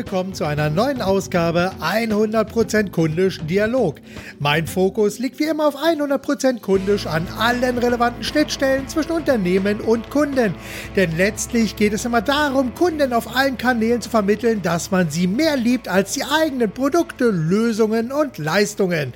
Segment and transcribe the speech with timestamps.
[0.00, 3.96] willkommen zu einer neuen Ausgabe 100% kundisch Dialog.
[4.38, 10.08] Mein Fokus liegt wie immer auf 100% kundisch an allen relevanten Schnittstellen zwischen Unternehmen und
[10.08, 10.54] Kunden.
[10.96, 15.26] Denn letztlich geht es immer darum, Kunden auf allen Kanälen zu vermitteln, dass man sie
[15.26, 19.12] mehr liebt als die eigenen Produkte, Lösungen und Leistungen.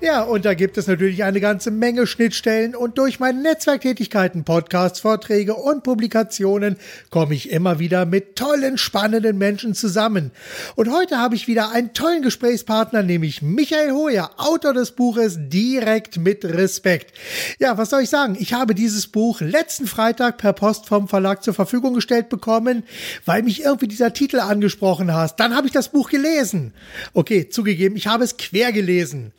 [0.00, 5.00] Ja, und da gibt es natürlich eine ganze Menge Schnittstellen und durch meine Netzwerktätigkeiten, Podcasts,
[5.00, 6.76] Vorträge und Publikationen
[7.10, 10.27] komme ich immer wieder mit tollen, spannenden Menschen zusammen.
[10.76, 16.18] Und heute habe ich wieder einen tollen Gesprächspartner, nämlich Michael Hoyer, Autor des Buches Direkt
[16.18, 17.12] mit Respekt.
[17.58, 18.36] Ja, was soll ich sagen?
[18.38, 22.82] Ich habe dieses Buch letzten Freitag per Post vom Verlag zur Verfügung gestellt bekommen,
[23.24, 25.38] weil mich irgendwie dieser Titel angesprochen hat.
[25.40, 26.72] Dann habe ich das Buch gelesen.
[27.14, 29.32] Okay, zugegeben, ich habe es quer gelesen.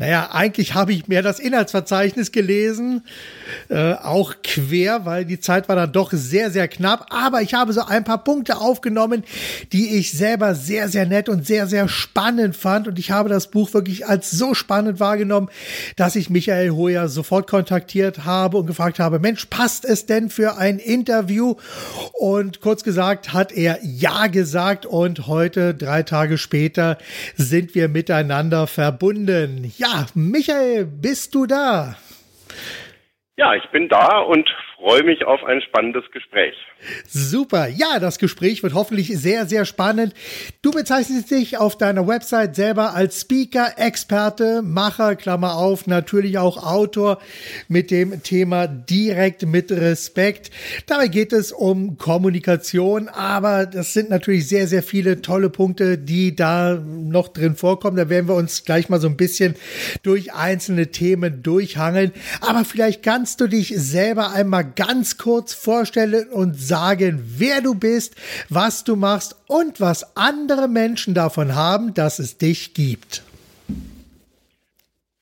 [0.00, 3.02] Naja, eigentlich habe ich mehr das Inhaltsverzeichnis gelesen,
[3.68, 7.06] äh, auch quer, weil die Zeit war dann doch sehr, sehr knapp.
[7.10, 9.24] Aber ich habe so ein paar Punkte aufgenommen,
[9.72, 12.86] die ich selber sehr, sehr nett und sehr, sehr spannend fand.
[12.86, 15.48] Und ich habe das Buch wirklich als so spannend wahrgenommen,
[15.96, 20.58] dass ich Michael Hoyer sofort kontaktiert habe und gefragt habe, Mensch, passt es denn für
[20.58, 21.56] ein Interview?
[22.12, 26.98] Und kurz gesagt hat er Ja gesagt und heute, drei Tage später,
[27.36, 29.72] sind wir miteinander verbunden.
[29.76, 31.96] Ja, ja, Michael, bist du da?
[33.36, 34.48] Ja, ich bin da und
[34.78, 36.54] freue mich auf ein spannendes Gespräch.
[37.06, 37.66] Super.
[37.66, 40.14] Ja, das Gespräch wird hoffentlich sehr, sehr spannend.
[40.62, 46.64] Du bezeichnest dich auf deiner Website selber als Speaker, Experte, Macher, Klammer auf, natürlich auch
[46.64, 47.18] Autor
[47.66, 50.50] mit dem Thema direkt mit Respekt.
[50.86, 56.36] Dabei geht es um Kommunikation, aber das sind natürlich sehr, sehr viele tolle Punkte, die
[56.36, 57.96] da noch drin vorkommen.
[57.96, 59.56] Da werden wir uns gleich mal so ein bisschen
[60.04, 62.12] durch einzelne Themen durchhangeln.
[62.40, 68.16] Aber vielleicht kannst du dich selber einmal ganz kurz vorstellen und sagen, wer du bist,
[68.48, 73.22] was du machst und was andere Menschen davon haben, dass es dich gibt.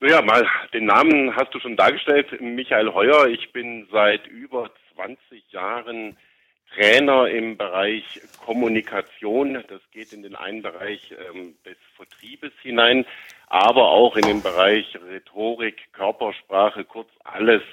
[0.01, 3.27] Ja, mal den Namen hast du schon dargestellt, Michael Heuer.
[3.27, 6.15] Ich bin seit über 20 Jahren
[6.75, 9.63] Trainer im Bereich Kommunikation.
[9.67, 13.05] Das geht in den einen Bereich ähm, des Vertriebes hinein,
[13.47, 17.63] aber auch in den Bereich Rhetorik, Körpersprache, kurz alles,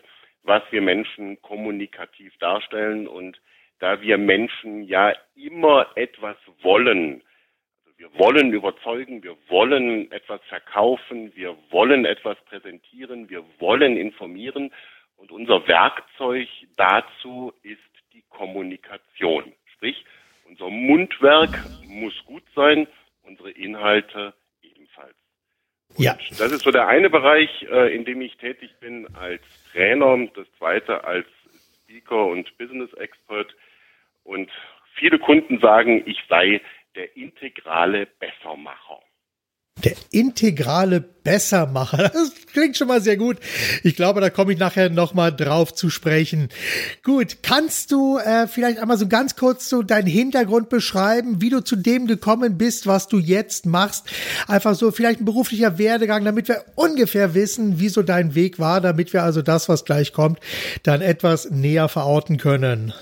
[0.45, 3.09] was wir Menschen kommunikativ darstellen.
[3.09, 3.41] Und
[3.81, 7.23] da wir Menschen ja immer etwas wollen,
[7.85, 14.71] also wir wollen überzeugen, wir wollen etwas verkaufen, wir wollen etwas präsentieren, wir wollen informieren.
[15.17, 17.79] Und unser Werkzeug dazu ist
[18.13, 19.53] die Kommunikation.
[19.75, 20.05] Sprich,
[20.47, 21.51] unser Mundwerk
[21.87, 22.87] muss gut sein,
[23.23, 24.35] unsere Inhalte.
[25.97, 26.17] Ja.
[26.39, 30.47] Das ist so der eine Bereich, äh, in dem ich tätig bin als Trainer, das
[30.59, 31.27] zweite als
[31.85, 33.55] Speaker und Business Expert.
[34.25, 34.51] Und
[34.95, 36.61] viele Kunden sagen, ich sei
[36.95, 39.01] der integrale Bessermacher.
[39.85, 42.11] Der integrale Bessermacher.
[42.25, 43.39] Das klingt schon mal sehr gut.
[43.83, 46.49] Ich glaube, da komme ich nachher nochmal drauf zu sprechen.
[47.03, 51.65] Gut, kannst du äh, vielleicht einmal so ganz kurz so deinen Hintergrund beschreiben, wie du
[51.65, 54.09] zu dem gekommen bist, was du jetzt machst?
[54.47, 58.81] Einfach so vielleicht ein beruflicher Werdegang, damit wir ungefähr wissen, wie so dein Weg war,
[58.81, 60.39] damit wir also das, was gleich kommt,
[60.85, 62.95] dann etwas näher verorten können.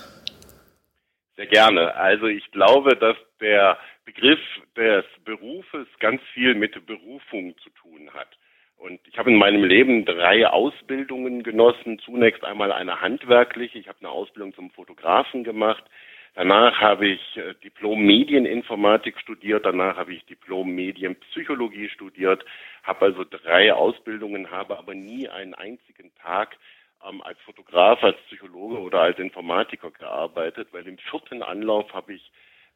[1.37, 1.95] Sehr gerne.
[1.95, 4.41] Also ich glaube, dass der Begriff
[4.77, 8.29] des Berufes ganz viel mit Berufung zu tun hat.
[8.77, 12.01] Und ich habe in meinem Leben drei Ausbildungen genossen.
[12.01, 13.79] Zunächst einmal eine handwerkliche.
[13.79, 15.85] Ich habe eine Ausbildung zum Fotografen gemacht.
[16.35, 19.67] Danach habe ich äh, Diplom Medieninformatik studiert.
[19.67, 22.45] Danach habe ich Diplom Medienpsychologie studiert.
[22.83, 26.57] Habe also drei Ausbildungen, habe aber nie einen einzigen Tag
[27.09, 32.33] ähm, als Fotograf, als Psychologe oder als Informatiker gearbeitet, weil im vierten Anlauf habe ich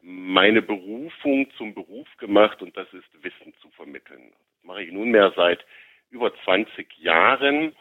[0.08, 4.30] meine Berufung zum Beruf gemacht und das ist Wissen zu vermitteln.
[4.30, 5.66] Das mache ich nunmehr seit
[6.10, 7.74] über 20 Jahren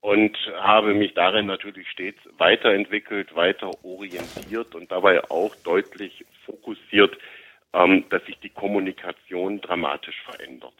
[0.00, 7.16] und habe mich darin natürlich stets weiterentwickelt, weiter orientiert und dabei auch deutlich fokussiert,
[7.72, 10.74] ähm, dass sich die Kommunikation dramatisch verändert.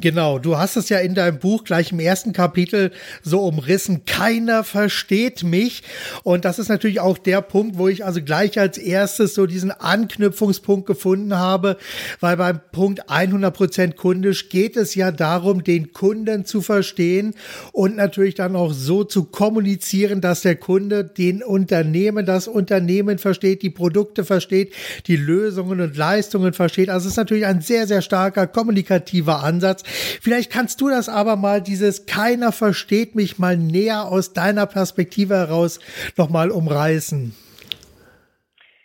[0.00, 2.92] Genau, du hast es ja in deinem Buch gleich im ersten Kapitel
[3.22, 4.04] so umrissen.
[4.06, 5.82] Keiner versteht mich.
[6.22, 9.70] Und das ist natürlich auch der Punkt, wo ich also gleich als erstes so diesen
[9.70, 11.76] Anknüpfungspunkt gefunden habe,
[12.20, 17.34] weil beim Punkt 100% kundisch geht es ja darum, den Kunden zu verstehen
[17.72, 23.62] und natürlich dann auch so zu kommunizieren, dass der Kunde den Unternehmen, das Unternehmen versteht,
[23.62, 24.72] die Produkte versteht,
[25.06, 26.88] die Lösungen und Leistungen versteht.
[26.88, 29.81] Also es ist natürlich ein sehr, sehr starker kommunikativer Ansatz.
[29.82, 35.34] Vielleicht kannst du das aber mal, dieses keiner versteht mich mal näher aus deiner Perspektive
[35.34, 35.80] heraus
[36.16, 37.34] nochmal umreißen.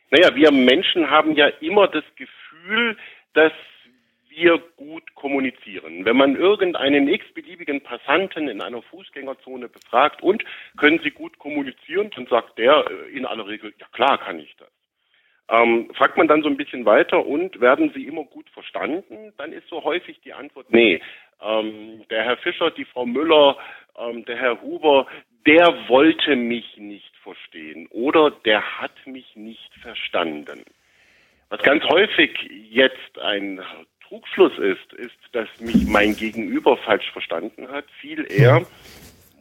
[0.09, 2.97] Naja, wir Menschen haben ja immer das Gefühl,
[3.33, 3.51] dass
[4.37, 6.05] wir gut kommunizieren.
[6.05, 10.43] Wenn man irgendeinen x-beliebigen Passanten in einer Fußgängerzone befragt und
[10.77, 14.55] können Sie gut kommunizieren, dann sagt der äh, in aller Regel, ja klar kann ich
[14.57, 14.69] das.
[15.49, 19.33] Ähm, fragt man dann so ein bisschen weiter und werden Sie immer gut verstanden?
[19.37, 21.01] Dann ist so häufig die Antwort, nee.
[21.41, 23.57] Ähm, der Herr Fischer, die Frau Müller,
[23.97, 25.07] ähm, der Herr Huber,
[25.45, 30.65] der wollte mich nicht verstehen oder der hat mich nicht verstanden.
[31.49, 32.31] Was ganz häufig
[32.69, 33.61] jetzt ein
[34.05, 37.85] Trugschluss ist, ist, dass mich mein Gegenüber falsch verstanden hat.
[38.01, 38.65] Viel eher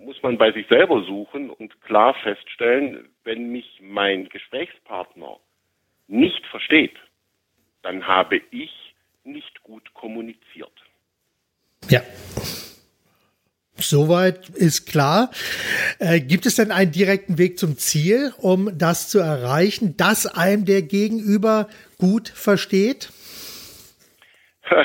[0.05, 5.38] muss man bei sich selber suchen und klar feststellen, wenn mich mein Gesprächspartner
[6.08, 6.97] nicht versteht,
[7.82, 8.94] dann habe ich
[9.25, 10.73] nicht gut kommuniziert.
[11.88, 12.03] Ja.
[13.79, 15.31] Soweit ist klar.
[15.99, 20.64] Äh, gibt es denn einen direkten Weg zum Ziel, um das zu erreichen, dass einem
[20.64, 21.69] der Gegenüber
[21.99, 23.11] gut versteht?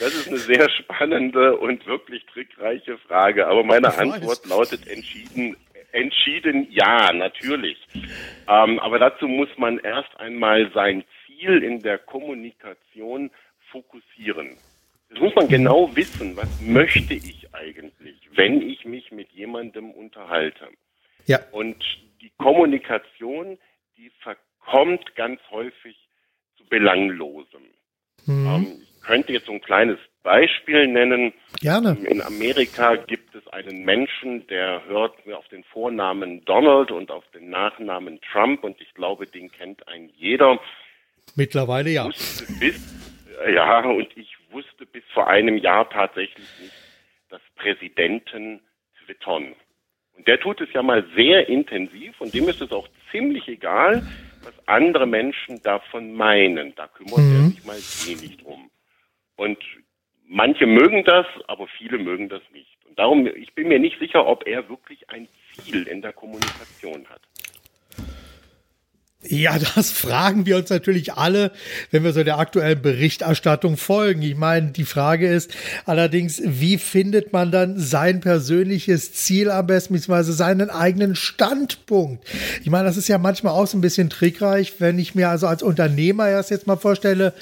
[0.00, 3.46] Das ist eine sehr spannende und wirklich trickreiche Frage.
[3.46, 5.56] Aber meine Antwort lautet entschieden,
[5.94, 7.78] entschieden ja, natürlich.
[8.48, 13.30] Ähm, aber dazu muss man erst einmal sein Ziel in der Kommunikation
[13.70, 14.56] fokussieren.
[15.10, 20.68] Das muss man genau wissen, was möchte ich eigentlich, wenn ich mich mit jemandem unterhalte.
[21.26, 21.38] Ja.
[21.52, 21.76] Und
[22.20, 23.58] die Kommunikation,
[23.96, 25.96] die verkommt ganz häufig
[26.56, 27.62] zu Belanglosem.
[28.26, 28.46] Mhm.
[28.46, 31.32] Ähm, ich könnte jetzt so ein kleines Beispiel nennen.
[31.60, 31.96] Gerne.
[32.08, 37.50] In Amerika gibt es einen Menschen, der hört auf den Vornamen Donald und auf den
[37.50, 40.58] Nachnamen Trump und ich glaube, den kennt ein jeder.
[41.36, 42.06] Mittlerweile ja.
[42.58, 42.80] Bis,
[43.54, 46.74] ja, und ich wusste bis vor einem Jahr tatsächlich nicht,
[47.28, 48.60] dass Präsidenten
[49.04, 49.54] twittern.
[50.16, 54.06] Und der tut es ja mal sehr intensiv und dem ist es auch ziemlich egal,
[54.42, 56.74] was andere Menschen davon meinen.
[56.76, 57.34] Da kümmert mhm.
[57.34, 57.76] er sich mal
[58.08, 58.70] eh nicht drum.
[59.36, 59.58] Und
[60.34, 62.76] manche mögen das, aber viele mögen das nicht.
[62.88, 67.06] Und darum, ich bin mir nicht sicher, ob er wirklich ein Ziel in der Kommunikation
[67.08, 67.20] hat.
[69.26, 71.50] Ja, das fragen wir uns natürlich alle,
[71.90, 74.20] wenn wir so der aktuellen Berichterstattung folgen.
[74.20, 75.50] Ich meine, die Frage ist
[75.86, 82.22] allerdings, wie findet man dann sein persönliches Ziel am besten, beziehungsweise seinen eigenen Standpunkt?
[82.62, 85.46] Ich meine, das ist ja manchmal auch so ein bisschen trickreich, wenn ich mir also
[85.46, 87.32] als Unternehmer erst jetzt mal vorstelle.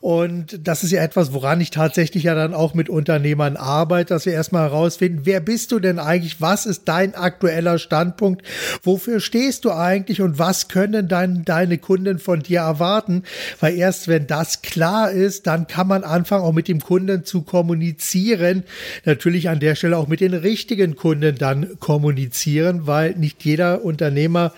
[0.00, 4.26] Und das ist ja etwas, woran ich tatsächlich ja dann auch mit Unternehmern arbeite, dass
[4.26, 6.42] wir erstmal herausfinden, wer bist du denn eigentlich?
[6.42, 8.42] Was ist dein aktueller Standpunkt?
[8.82, 10.20] Wofür stehst du eigentlich?
[10.20, 13.22] Und was können deine dann deine Kunden von dir erwarten?
[13.60, 17.42] Weil erst wenn das klar ist, dann kann man anfangen, auch mit dem Kunden zu
[17.42, 18.64] kommunizieren.
[19.04, 24.52] Natürlich an der Stelle auch mit den richtigen Kunden dann kommunizieren, weil nicht jeder Unternehmer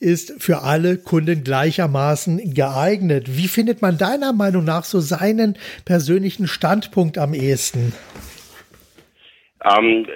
[0.00, 3.36] ist für alle Kunden gleichermaßen geeignet.
[3.36, 7.92] Wie findet man deiner Meinung nach so seinen persönlichen Standpunkt am ehesten?
[9.64, 10.06] Ähm,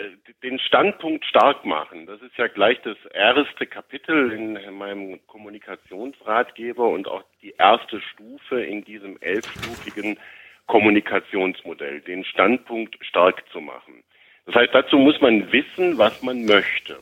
[0.42, 2.06] den Standpunkt stark machen.
[2.06, 8.62] Das ist ja gleich das erste Kapitel in meinem Kommunikationsratgeber und auch die erste Stufe
[8.62, 10.19] in diesem elfstufigen
[10.66, 14.02] Kommunikationsmodell, den Standpunkt stark zu machen.
[14.46, 16.99] Das heißt, dazu muss man wissen, was man möchte.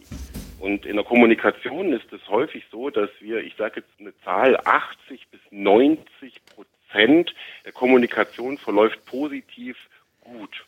[0.59, 4.57] Und in der Kommunikation ist es häufig so, dass wir, ich sage jetzt eine Zahl,
[4.65, 9.77] 80 bis 90 Prozent der Kommunikation verläuft positiv
[10.21, 10.65] gut.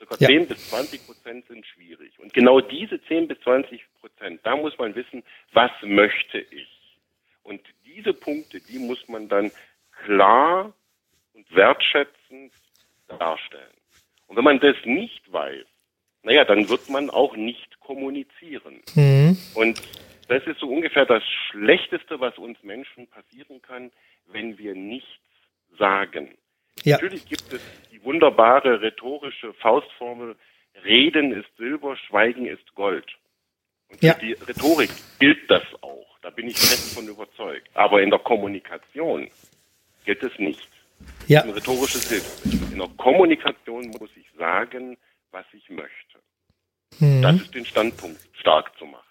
[0.00, 0.28] Sogar ja.
[0.28, 2.18] 10 bis 20 Prozent sind schwierig.
[2.18, 6.68] Und genau diese 10 bis 20 Prozent, da muss man wissen, was möchte ich.
[7.42, 9.52] Und diese Punkte, die muss man dann
[10.04, 10.72] klar
[11.34, 12.52] und wertschätzend
[13.08, 13.76] darstellen.
[14.26, 15.66] Und wenn man das nicht weiß,
[16.22, 18.82] naja, dann wird man auch nicht kommunizieren.
[18.94, 19.36] Mhm.
[19.54, 19.82] Und
[20.28, 23.90] das ist so ungefähr das Schlechteste, was uns Menschen passieren kann,
[24.26, 25.08] wenn wir nichts
[25.78, 26.36] sagen.
[26.84, 26.96] Ja.
[26.96, 27.60] Natürlich gibt es
[27.92, 30.36] die wunderbare rhetorische Faustformel,
[30.84, 33.06] Reden ist Silber, Schweigen ist Gold.
[33.88, 34.14] Und ja.
[34.14, 36.06] für die Rhetorik gilt das auch.
[36.22, 37.68] Da bin ich fest von überzeugt.
[37.74, 39.28] Aber in der Kommunikation
[40.04, 40.68] gilt es nicht.
[41.26, 41.42] Ja.
[41.42, 42.72] Ein rhetorisches Hilfsmittel.
[42.72, 44.96] In der Kommunikation muss ich sagen,
[45.30, 46.18] was ich möchte.
[46.98, 47.22] Mhm.
[47.22, 49.04] Das ist den Standpunkt stark zu machen.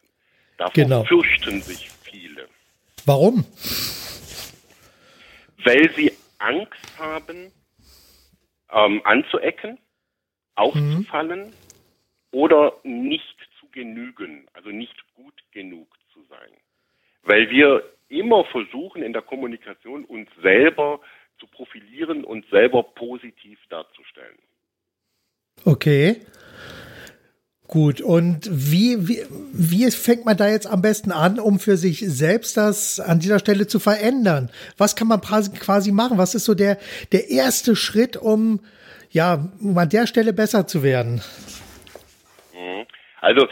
[0.58, 1.04] Davor genau.
[1.06, 2.48] fürchten sich viele.
[3.06, 3.46] Warum?
[5.64, 7.52] Weil sie Angst haben,
[8.72, 9.78] ähm, anzuecken,
[10.56, 11.54] aufzufallen mhm.
[12.32, 16.52] oder nicht zu genügen, also nicht gut genug zu sein.
[17.24, 21.00] Weil wir immer versuchen in der Kommunikation uns selber
[21.40, 24.38] zu profilieren und selber positiv darzustellen.
[25.66, 26.22] Okay.
[27.70, 29.22] Gut, und wie, wie,
[29.54, 33.38] wie fängt man da jetzt am besten an, um für sich selbst das an dieser
[33.38, 34.50] Stelle zu verändern?
[34.80, 36.18] Was kann man quasi machen?
[36.18, 36.80] Was ist so der,
[37.12, 38.60] der erste Schritt, um,
[39.12, 41.22] ja, um an der Stelle besser zu werden?
[42.56, 42.88] Mhm.
[43.22, 43.48] Also,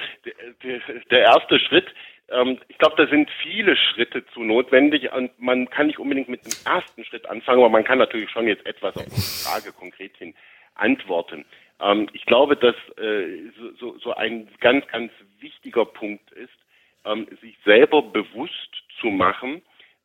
[1.12, 1.86] der erste Schritt,
[2.30, 6.44] ähm, ich glaube, da sind viele Schritte zu notwendig und man kann nicht unbedingt mit
[6.44, 10.18] dem ersten Schritt anfangen, aber man kann natürlich schon jetzt etwas auf die Frage konkret
[10.18, 10.34] hin
[10.74, 11.46] antworten.
[11.80, 16.58] Ähm, ich glaube, dass äh, so, so ein ganz, ganz wichtiger Punkt ist,
[17.06, 19.62] ähm, sich selber bewusst zu machen,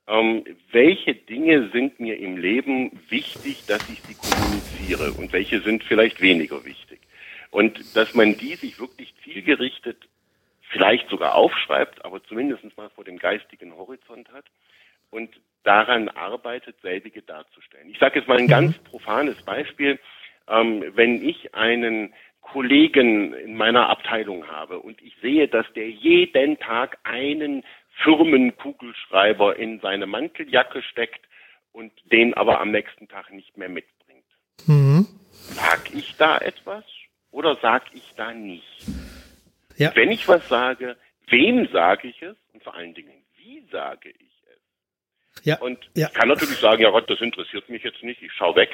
[0.06, 5.84] ähm, welche Dinge sind mir im Leben wichtig, dass ich sie kommuniziere und welche sind
[5.84, 7.00] vielleicht weniger wichtig.
[7.50, 10.08] Und dass man die sich wirklich zielgerichtet
[10.70, 14.46] vielleicht sogar aufschreibt, aber zumindest mal vor dem geistigen Horizont hat
[15.10, 15.30] und
[15.62, 17.88] daran arbeitet, selbige darzustellen.
[17.90, 20.00] Ich sage jetzt mal ein ganz profanes Beispiel
[20.48, 26.58] ähm, wenn ich einen Kollegen in meiner Abteilung habe und ich sehe, dass der jeden
[26.58, 27.64] Tag einen
[28.02, 31.24] Firmenkugelschreiber in seine Manteljacke steckt
[31.72, 34.24] und den aber am nächsten Tag nicht mehr mitbringt.
[34.66, 35.06] Mhm.
[35.30, 36.84] Sag ich da etwas
[37.30, 38.86] oder sag ich da nicht?
[39.76, 39.94] Ja.
[39.94, 40.96] Wenn ich was sage,
[41.28, 45.44] wem sage ich es und vor allen Dingen, wie sage ich es?
[45.44, 45.58] Ja.
[45.58, 46.08] Und ja.
[46.08, 48.70] ich kann natürlich sagen, ja Gott, das interessiert mich jetzt nicht, ich schau weg.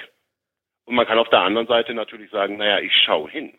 [0.88, 3.52] Und man kann auf der anderen Seite natürlich sagen, naja, ich schaue hin.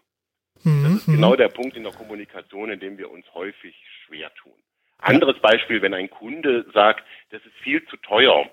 [0.64, 0.84] Mhm.
[0.84, 4.56] Das ist genau der Punkt in der Kommunikation, in dem wir uns häufig schwer tun.
[4.98, 8.50] Anderes Beispiel, wenn ein Kunde sagt, das ist viel zu teuer,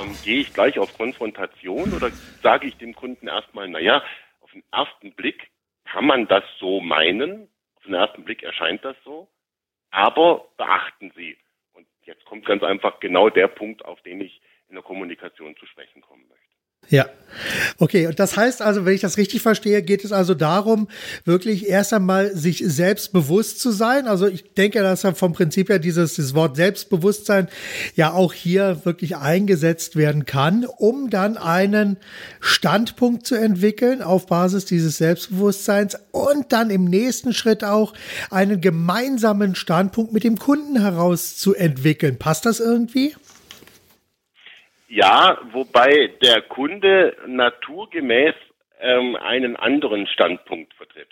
[0.00, 4.00] ähm, gehe ich gleich auf Konfrontation oder sage ich dem Kunden erstmal, naja,
[4.42, 5.50] auf den ersten Blick
[5.84, 9.26] kann man das so meinen, auf den ersten Blick erscheint das so,
[9.90, 11.36] aber beachten Sie.
[11.72, 15.66] Und jetzt kommt ganz einfach genau der Punkt, auf den ich in der Kommunikation zu
[15.66, 16.44] sprechen kommen möchte.
[16.88, 17.06] Ja.
[17.78, 20.88] Okay, und das heißt also, wenn ich das richtig verstehe, geht es also darum,
[21.24, 24.06] wirklich erst einmal sich selbst bewusst zu sein.
[24.06, 27.48] Also ich denke, dass vom Prinzip her dieses, dieses Wort Selbstbewusstsein
[27.94, 31.98] ja auch hier wirklich eingesetzt werden kann, um dann einen
[32.40, 37.94] Standpunkt zu entwickeln auf Basis dieses Selbstbewusstseins und dann im nächsten Schritt auch
[38.30, 42.18] einen gemeinsamen Standpunkt mit dem Kunden herauszuentwickeln.
[42.18, 43.14] Passt das irgendwie?
[44.94, 48.36] Ja, wobei der Kunde naturgemäß
[48.80, 51.08] ähm, einen anderen Standpunkt vertritt.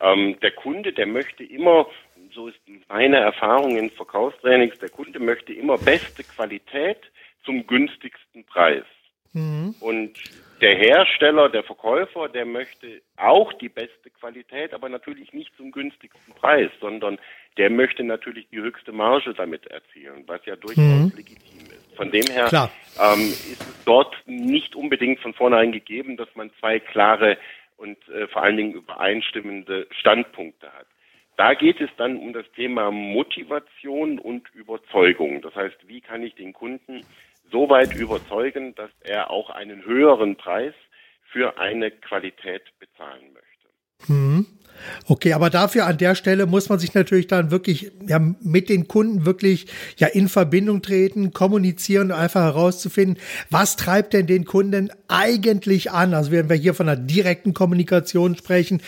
[0.00, 1.86] Ähm, der Kunde, der möchte immer,
[2.34, 2.58] so ist
[2.90, 6.98] meine Erfahrung in Verkaufstrainings, der Kunde möchte immer beste Qualität
[7.42, 8.84] zum günstigsten Preis.
[9.32, 9.76] Mhm.
[9.80, 10.12] Und
[10.60, 16.34] der Hersteller, der Verkäufer, der möchte auch die beste Qualität, aber natürlich nicht zum günstigsten
[16.34, 17.18] Preis, sondern
[17.56, 21.12] der möchte natürlich die höchste Marge damit erzielen, was ja durchaus mhm.
[21.16, 21.81] legitim ist.
[21.96, 22.48] Von dem her
[23.00, 27.38] ähm, ist es dort nicht unbedingt von vornherein gegeben, dass man zwei klare
[27.76, 30.86] und äh, vor allen Dingen übereinstimmende Standpunkte hat.
[31.36, 35.40] Da geht es dann um das Thema Motivation und Überzeugung.
[35.42, 37.04] Das heißt, wie kann ich den Kunden
[37.50, 40.74] so weit überzeugen, dass er auch einen höheren Preis
[41.32, 44.12] für eine Qualität bezahlen möchte.
[44.12, 44.46] Mhm.
[45.06, 48.88] Okay, aber dafür an der Stelle muss man sich natürlich dann wirklich ja mit den
[48.88, 53.18] Kunden wirklich ja in Verbindung treten, kommunizieren und einfach herauszufinden,
[53.50, 56.14] was treibt denn den Kunden eigentlich an?
[56.14, 58.80] Also wenn wir hier von einer direkten Kommunikation sprechen,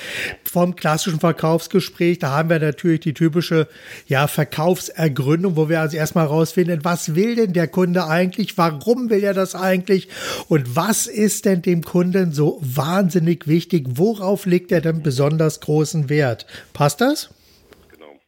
[0.45, 3.69] vom klassischen Verkaufsgespräch, da haben wir natürlich die typische
[4.07, 8.57] ja Verkaufsergründung, wo wir also erstmal herausfinden, was will denn der Kunde eigentlich?
[8.57, 10.09] Warum will er das eigentlich?
[10.49, 13.87] Und was ist denn dem Kunden so wahnsinnig wichtig?
[13.91, 16.47] Worauf legt er denn besonders großen Wert?
[16.73, 17.35] Passt das?
[17.91, 18.21] Genau.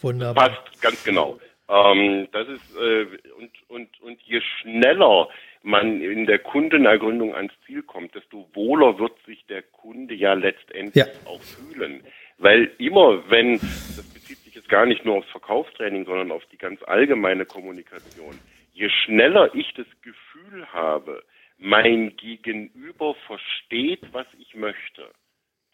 [0.00, 0.50] Wunderbar.
[0.50, 1.40] Passt ganz genau.
[1.68, 3.06] Ähm, das ist äh,
[3.38, 5.28] und und und je schneller
[5.62, 11.06] man in der Kundenergründung ans Ziel kommt, desto wohler wird sich der Kunde ja letztendlich
[11.06, 11.12] ja.
[11.24, 12.04] auch fühlen.
[12.38, 16.58] Weil immer, wenn, das bezieht sich jetzt gar nicht nur aufs Verkaufstraining, sondern auf die
[16.58, 18.38] ganz allgemeine Kommunikation,
[18.72, 21.22] je schneller ich das Gefühl habe,
[21.58, 25.08] mein Gegenüber versteht, was ich möchte,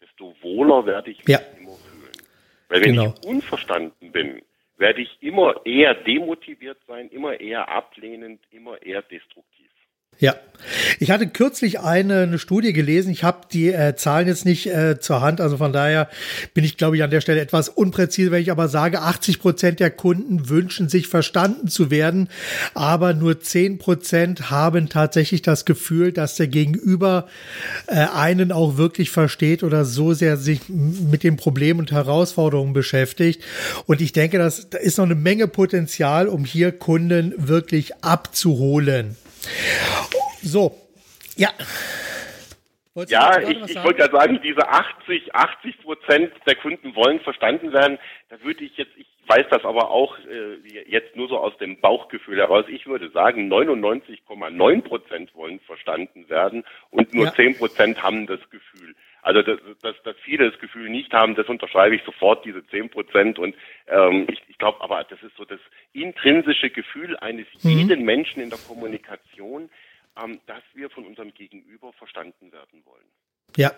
[0.01, 1.39] desto wohler werde ich mich ja.
[1.59, 2.27] immer fühlen.
[2.69, 3.13] Weil wenn genau.
[3.21, 4.41] ich unverstanden bin,
[4.77, 9.69] werde ich immer eher demotiviert sein, immer eher ablehnend, immer eher destruktiv.
[10.19, 10.35] Ja,
[10.99, 13.11] ich hatte kürzlich eine, eine Studie gelesen.
[13.11, 16.09] Ich habe die äh, Zahlen jetzt nicht äh, zur Hand, also von daher
[16.53, 19.79] bin ich, glaube ich, an der Stelle etwas unpräzise, wenn ich aber sage, 80 Prozent
[19.79, 22.29] der Kunden wünschen sich verstanden zu werden,
[22.73, 27.27] aber nur 10 Prozent haben tatsächlich das Gefühl, dass der Gegenüber
[27.87, 33.41] äh, einen auch wirklich versteht oder so sehr sich mit den Problemen und Herausforderungen beschäftigt.
[33.85, 39.15] Und ich denke, das, da ist noch eine Menge Potenzial, um hier Kunden wirklich abzuholen.
[40.41, 40.75] So,
[41.35, 41.49] ja.
[42.93, 47.71] Wolltest ja, ich, ich wollte gerade sagen, diese 80, 80 Prozent der Kunden wollen verstanden
[47.71, 47.99] werden.
[48.29, 50.55] Da würde ich jetzt, ich weiß das aber auch äh,
[50.87, 52.65] jetzt nur so aus dem Bauchgefühl heraus.
[52.67, 57.33] Ich würde sagen, 99,9 Prozent wollen verstanden werden und nur ja.
[57.33, 58.95] 10 Prozent haben das Gefühl.
[59.21, 62.89] Also dass, dass, dass viele das Gefühl nicht haben, das unterschreibe ich sofort, diese 10
[62.89, 63.37] Prozent.
[63.37, 63.55] Und
[63.87, 65.59] ähm, ich, ich glaube aber, das ist so das
[65.93, 67.69] intrinsische Gefühl eines mhm.
[67.69, 69.69] jeden Menschen in der Kommunikation,
[70.15, 73.05] dass wir von unserem Gegenüber verstanden werden wollen.
[73.55, 73.71] Ja,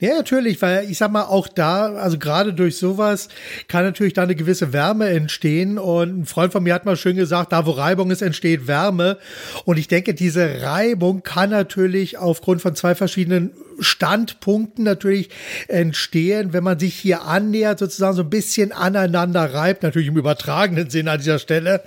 [0.00, 3.28] ja, natürlich, weil ich sag mal, auch da, also gerade durch sowas
[3.68, 5.78] kann natürlich da eine gewisse Wärme entstehen.
[5.78, 9.18] Und ein Freund von mir hat mal schön gesagt, da wo Reibung ist, entsteht Wärme.
[9.64, 15.30] Und ich denke, diese Reibung kann natürlich aufgrund von zwei verschiedenen Standpunkten natürlich
[15.68, 20.90] entstehen, wenn man sich hier annähert, sozusagen so ein bisschen aneinander reibt, natürlich im übertragenen
[20.90, 21.82] Sinn an dieser Stelle,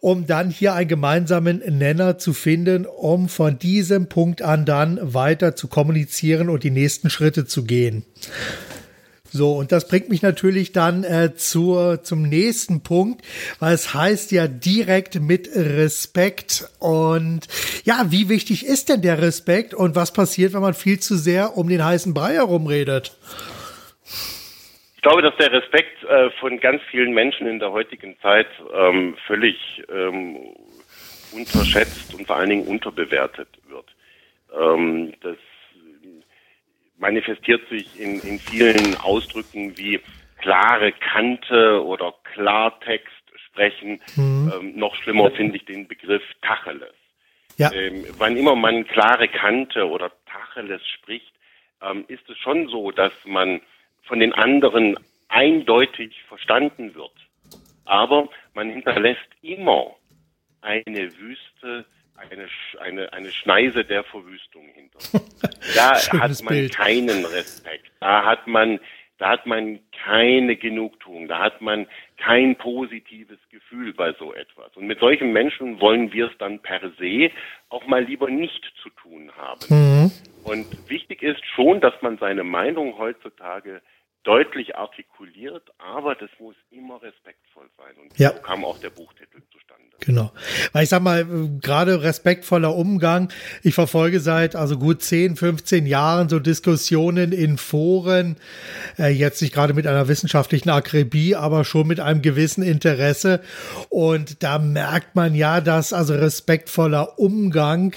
[0.00, 5.56] um dann hier einen gemeinsamen Nenner zu finden, um von diesem Punkt an dann weiter
[5.56, 8.04] zu kommunizieren und die nächsten Schritte zu gehen.
[9.34, 13.22] So, und das bringt mich natürlich dann äh, zur, zum nächsten Punkt,
[13.60, 16.68] weil es heißt ja direkt mit Respekt.
[16.78, 17.48] Und
[17.84, 21.56] ja, wie wichtig ist denn der Respekt und was passiert, wenn man viel zu sehr
[21.56, 23.16] um den heißen Brei herumredet?
[24.96, 29.16] Ich glaube, dass der Respekt äh, von ganz vielen Menschen in der heutigen Zeit ähm,
[29.26, 29.56] völlig
[29.90, 30.36] ähm,
[31.32, 33.86] unterschätzt und vor allen Dingen unterbewertet wird.
[34.54, 35.38] Ähm, das
[37.02, 40.00] manifestiert sich in, in vielen Ausdrücken wie
[40.38, 43.12] klare Kante oder Klartext
[43.48, 44.00] sprechen.
[44.14, 44.52] Mhm.
[44.54, 46.94] Ähm, noch schlimmer finde ich den Begriff Tacheles.
[47.58, 47.72] Ja.
[47.72, 51.32] Ähm, wann immer man klare Kante oder Tacheles spricht,
[51.82, 53.60] ähm, ist es schon so, dass man
[54.04, 54.96] von den anderen
[55.28, 57.12] eindeutig verstanden wird.
[57.84, 59.96] Aber man hinterlässt immer
[60.60, 61.84] eine Wüste
[62.30, 62.48] eine,
[62.80, 64.98] eine, eine Schneise der Verwüstung hinter.
[65.74, 66.74] Da hat man Bild.
[66.74, 67.90] keinen Respekt.
[68.00, 68.80] Da hat man,
[69.18, 71.28] da hat man keine Genugtuung.
[71.28, 71.86] Da hat man
[72.16, 74.76] kein positives Gefühl bei so etwas.
[74.76, 77.30] Und mit solchen Menschen wollen wir es dann per se
[77.68, 79.60] auch mal lieber nicht zu tun haben.
[79.68, 80.12] Mhm.
[80.44, 83.80] Und wichtig ist schon, dass man seine Meinung heutzutage
[84.24, 87.94] deutlich artikuliert, aber das muss immer respektvoll sein.
[88.00, 88.30] Und ja.
[88.30, 89.82] so kam auch der Buchtitel zustande.
[90.04, 90.32] Genau.
[90.72, 91.24] Weil ich sag mal,
[91.60, 93.32] gerade respektvoller Umgang.
[93.62, 98.36] Ich verfolge seit also gut 10, 15 Jahren so Diskussionen in Foren,
[98.98, 103.42] äh, jetzt nicht gerade mit einer wissenschaftlichen Akribie, aber schon mit einem gewissen Interesse.
[103.90, 107.94] Und da merkt man ja, dass also respektvoller Umgang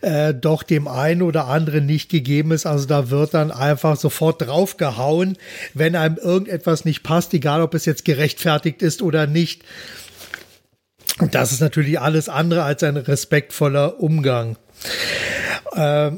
[0.00, 2.64] äh, doch dem einen oder anderen nicht gegeben ist.
[2.64, 5.36] Also da wird dann einfach sofort draufgehauen,
[5.74, 9.62] wenn einem irgendetwas nicht passt, egal ob es jetzt gerechtfertigt ist oder nicht.
[11.18, 14.56] Und das ist natürlich alles andere als ein respektvoller Umgang.
[15.74, 16.12] Äh,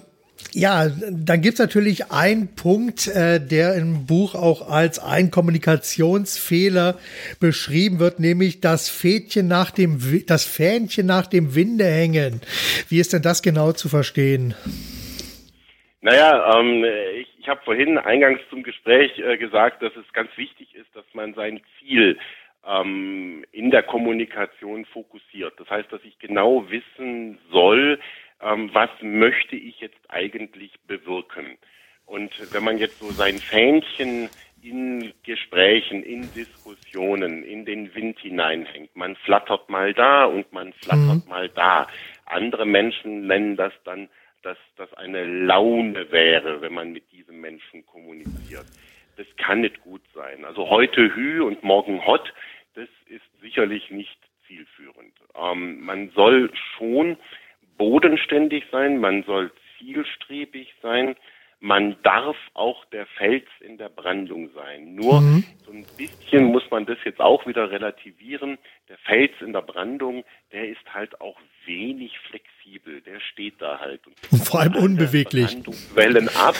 [0.54, 6.96] ja, dann gibt's natürlich einen Punkt, äh, der im Buch auch als ein Kommunikationsfehler
[7.40, 12.40] beschrieben wird, nämlich das Fädchen nach dem, das Fähnchen nach dem Winde hängen.
[12.88, 14.54] Wie ist denn das genau zu verstehen?
[16.04, 16.84] Naja, ähm,
[17.18, 21.06] ich, ich habe vorhin eingangs zum Gespräch äh, gesagt, dass es ganz wichtig ist, dass
[21.14, 22.18] man sein Ziel
[22.66, 25.58] ähm, in der Kommunikation fokussiert.
[25.58, 27.98] Das heißt, dass ich genau wissen soll,
[28.42, 31.56] ähm, was möchte ich jetzt eigentlich bewirken.
[32.04, 34.28] Und wenn man jetzt so sein Fähnchen
[34.60, 41.24] in Gesprächen, in Diskussionen, in den Wind hineinhängt, man flattert mal da und man flattert
[41.24, 41.30] mhm.
[41.30, 41.86] mal da.
[42.26, 44.10] Andere Menschen nennen das dann,
[44.44, 48.66] dass das eine Laune wäre, wenn man mit diesem Menschen kommuniziert.
[49.16, 50.44] Das kann nicht gut sein.
[50.44, 52.32] Also heute Hü und morgen Hott
[52.74, 55.14] das ist sicherlich nicht zielführend.
[55.36, 57.16] Ähm, man soll schon
[57.78, 61.16] bodenständig sein, man soll zielstrebig sein,
[61.64, 64.94] man darf auch der Fels in der Brandung sein.
[64.94, 65.44] Nur mhm.
[65.64, 68.58] so ein bisschen muss man das jetzt auch wieder relativieren.
[68.90, 73.00] Der Fels in der Brandung, der ist halt auch wenig flexibel.
[73.00, 74.02] Der steht da halt.
[74.06, 75.56] Und vor allem unbeweglich.
[75.94, 76.54] Wellen ab.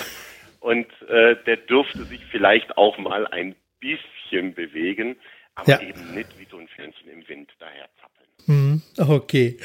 [0.61, 5.17] Und äh, der dürfte sich vielleicht auch mal ein bisschen bewegen
[5.55, 5.81] aber ja.
[5.81, 8.25] eben nicht wie so ein Fähnchen im Wind daher zappeln.
[8.47, 9.57] Hm, okay,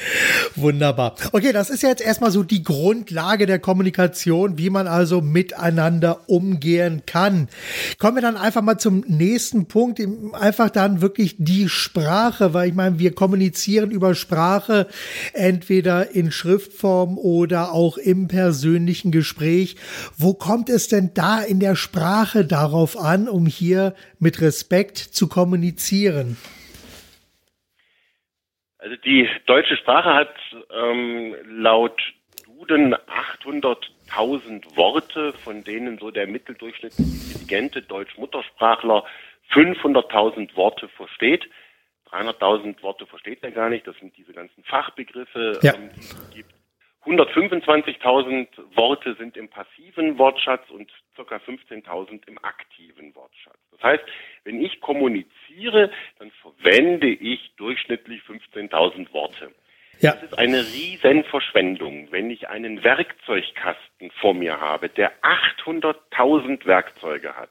[0.56, 1.14] wunderbar.
[1.32, 7.02] Okay, das ist jetzt erstmal so die Grundlage der Kommunikation, wie man also miteinander umgehen
[7.06, 7.48] kann.
[7.98, 10.00] Kommen wir dann einfach mal zum nächsten Punkt,
[10.32, 14.86] einfach dann wirklich die Sprache, weil ich meine, wir kommunizieren über Sprache
[15.32, 19.76] entweder in Schriftform oder auch im persönlichen Gespräch.
[20.16, 25.26] Wo kommt es denn da in der Sprache darauf an, um hier mit Respekt zu
[25.26, 26.36] kommunizieren?
[28.80, 30.34] Also die deutsche Sprache hat
[30.72, 32.00] ähm, laut
[32.46, 39.04] Duden 800 1000 Worte, von denen so der mitteldurchschnittlich intelligente Deutsch-Muttersprachler
[39.52, 41.48] 500.000 Worte versteht.
[42.10, 43.86] 300.000 Worte versteht er gar nicht.
[43.86, 45.74] Das sind diese ganzen Fachbegriffe, ja.
[45.74, 46.54] ähm, die es gibt.
[47.06, 50.90] 125.000 Worte sind im passiven Wortschatz und
[51.24, 51.36] ca.
[51.36, 53.58] 15.000 im aktiven Wortschatz.
[53.72, 54.04] Das heißt,
[54.44, 59.52] wenn ich kommuniziere, dann verwende ich durchschnittlich 15.000 Worte.
[60.00, 60.12] Ja.
[60.12, 67.36] Das ist eine riesen Verschwendung, wenn ich einen Werkzeugkasten vor mir habe, der 800.000 Werkzeuge
[67.36, 67.50] hat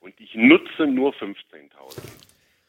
[0.00, 1.72] und ich nutze nur 15.000,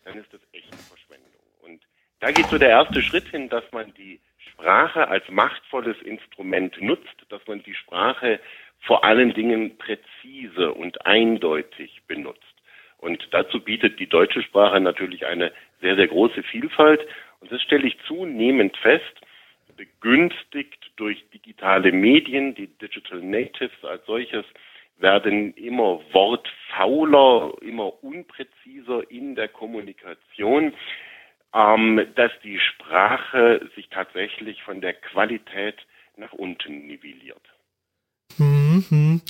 [0.06, 1.42] dann ist das echt eine Verschwendung.
[1.62, 1.82] Und
[2.20, 7.16] da geht so der erste Schritt hin, dass man die Sprache als machtvolles Instrument nutzt,
[7.30, 8.40] dass man die Sprache
[8.82, 12.42] vor allen Dingen präzise und eindeutig benutzt.
[12.98, 17.06] Und dazu bietet die deutsche Sprache natürlich eine sehr, sehr große Vielfalt.
[17.40, 19.04] Und das stelle ich zunehmend fest,
[19.76, 24.46] begünstigt durch digitale Medien, die Digital Natives als solches,
[24.98, 30.74] werden immer wortfauler, immer unpräziser in der Kommunikation
[31.54, 35.78] ähm, dass die Sprache sich tatsächlich von der Qualität
[36.16, 37.42] nach unten nivelliert.
[38.90, 39.22] Mhm.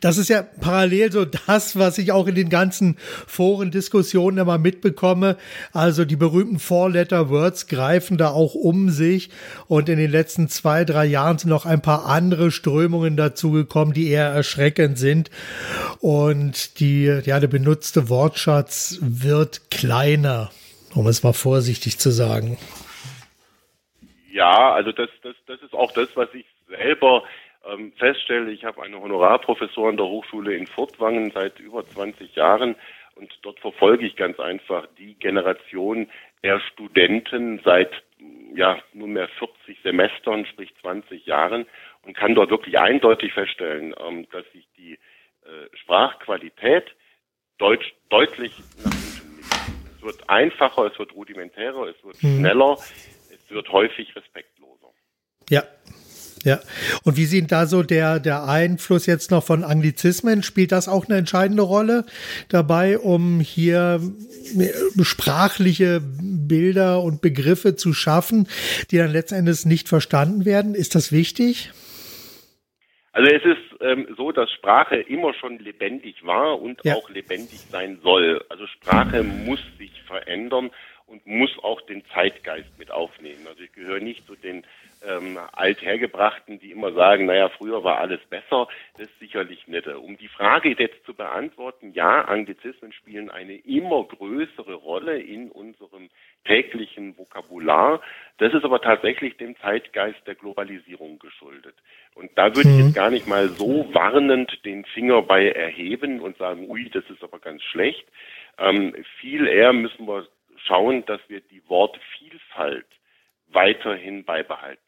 [0.00, 4.58] Das ist ja parallel so das, was ich auch in den ganzen Foren, Diskussionen immer
[4.58, 5.36] mitbekomme.
[5.72, 9.30] Also die berühmten Four-Letter-Words greifen da auch um sich.
[9.68, 14.08] Und in den letzten zwei, drei Jahren sind noch ein paar andere Strömungen dazugekommen, die
[14.08, 15.30] eher erschreckend sind.
[16.00, 20.50] Und die, ja, der benutzte Wortschatz wird kleiner
[20.94, 22.56] um es mal vorsichtig zu sagen.
[24.30, 27.22] Ja, also das, das, das ist auch das, was ich selber
[27.70, 28.50] ähm, feststelle.
[28.50, 32.76] Ich habe eine Honorarprofessor der Hochschule in Furtwangen seit über 20 Jahren
[33.14, 36.10] und dort verfolge ich ganz einfach die Generation
[36.42, 37.90] der Studenten seit
[38.54, 41.66] ja nunmehr 40 Semestern, sprich 20 Jahren
[42.02, 46.86] und kann dort wirklich eindeutig feststellen, ähm, dass sich die äh, Sprachqualität
[47.58, 48.52] deutsch, deutlich
[48.84, 48.94] nach
[50.04, 52.38] wird einfacher, es wird rudimentärer, es wird mhm.
[52.38, 54.92] schneller, es wird häufig respektloser.
[55.48, 55.62] Ja.
[56.44, 56.60] Ja.
[57.04, 60.42] Und wie sieht da so der, der Einfluss jetzt noch von Anglizismen?
[60.42, 62.04] Spielt das auch eine entscheidende Rolle
[62.50, 64.00] dabei, um hier
[64.58, 68.46] äh, sprachliche Bilder und Begriffe zu schaffen,
[68.90, 70.74] die dann letztendlich nicht verstanden werden?
[70.74, 71.70] Ist das wichtig?
[73.12, 76.94] Also es ist ähm, so, dass Sprache immer schon lebendig war und ja.
[76.94, 78.44] auch lebendig sein soll.
[78.48, 80.70] Also Sprache muss sich verändern
[81.06, 83.46] und muss auch den Zeitgeist mit aufnehmen.
[83.48, 84.64] Also ich gehöre nicht zu den
[85.06, 88.68] ähm, Althergebrachten, die immer sagen, naja, früher war alles besser.
[88.96, 89.86] Das ist sicherlich nicht.
[89.86, 96.10] Um die Frage jetzt zu beantworten, ja, Anglizismen spielen eine immer größere Rolle in unserem
[96.44, 98.00] täglichen Vokabular.
[98.38, 101.74] Das ist aber tatsächlich dem Zeitgeist der Globalisierung geschuldet.
[102.14, 102.78] Und da würde mhm.
[102.78, 107.04] ich jetzt gar nicht mal so warnend den Finger bei erheben und sagen, ui, das
[107.10, 108.06] ist aber ganz schlecht.
[108.58, 110.26] Ähm, viel eher müssen wir
[110.66, 112.86] schauen, dass wir die Wortvielfalt
[113.48, 114.80] weiterhin beibehalten.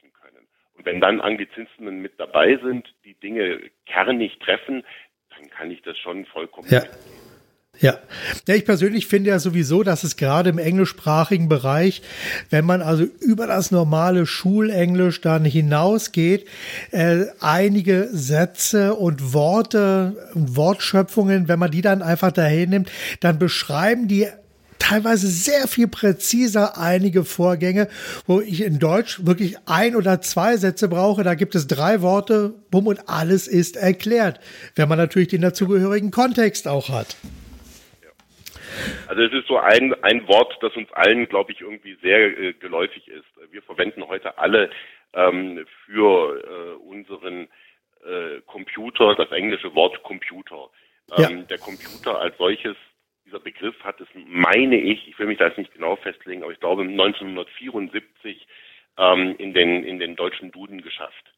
[0.77, 4.85] Und wenn dann Anglizismen mit dabei sind, die Dinge kernig treffen,
[5.31, 6.83] dann kann ich das schon vollkommen ja.
[7.81, 7.99] Ja.
[8.49, 12.03] ja, ich persönlich finde ja sowieso, dass es gerade im englischsprachigen Bereich,
[12.49, 16.49] wenn man also über das normale Schulenglisch dann hinausgeht,
[16.91, 24.09] äh, einige Sätze und Worte Wortschöpfungen, wenn man die dann einfach dahin nimmt, dann beschreiben
[24.09, 24.27] die
[24.79, 27.89] teilweise sehr viel präziser einige Vorgänge,
[28.27, 31.23] wo ich in Deutsch wirklich ein oder zwei Sätze brauche.
[31.23, 34.41] Da gibt es drei Worte, bumm und alles ist erklärt,
[34.75, 37.17] wenn man natürlich den dazugehörigen Kontext auch hat.
[39.09, 42.53] Also es ist so ein, ein Wort, das uns allen, glaube ich, irgendwie sehr äh,
[42.53, 43.25] geläufig ist.
[43.51, 44.71] Wir verwenden heute alle
[45.15, 47.49] ähm, für äh, unseren
[48.05, 50.69] äh, Computer das englische Wort Computer.
[51.17, 51.43] Ähm, ja.
[51.45, 52.77] Der Computer als solches,
[53.27, 56.53] dieser Begriff hat es, meine ich, ich will mich da jetzt nicht genau festlegen, aber
[56.53, 58.47] ich glaube 1974
[58.99, 61.33] ähm, in, den, in den deutschen Duden geschafft.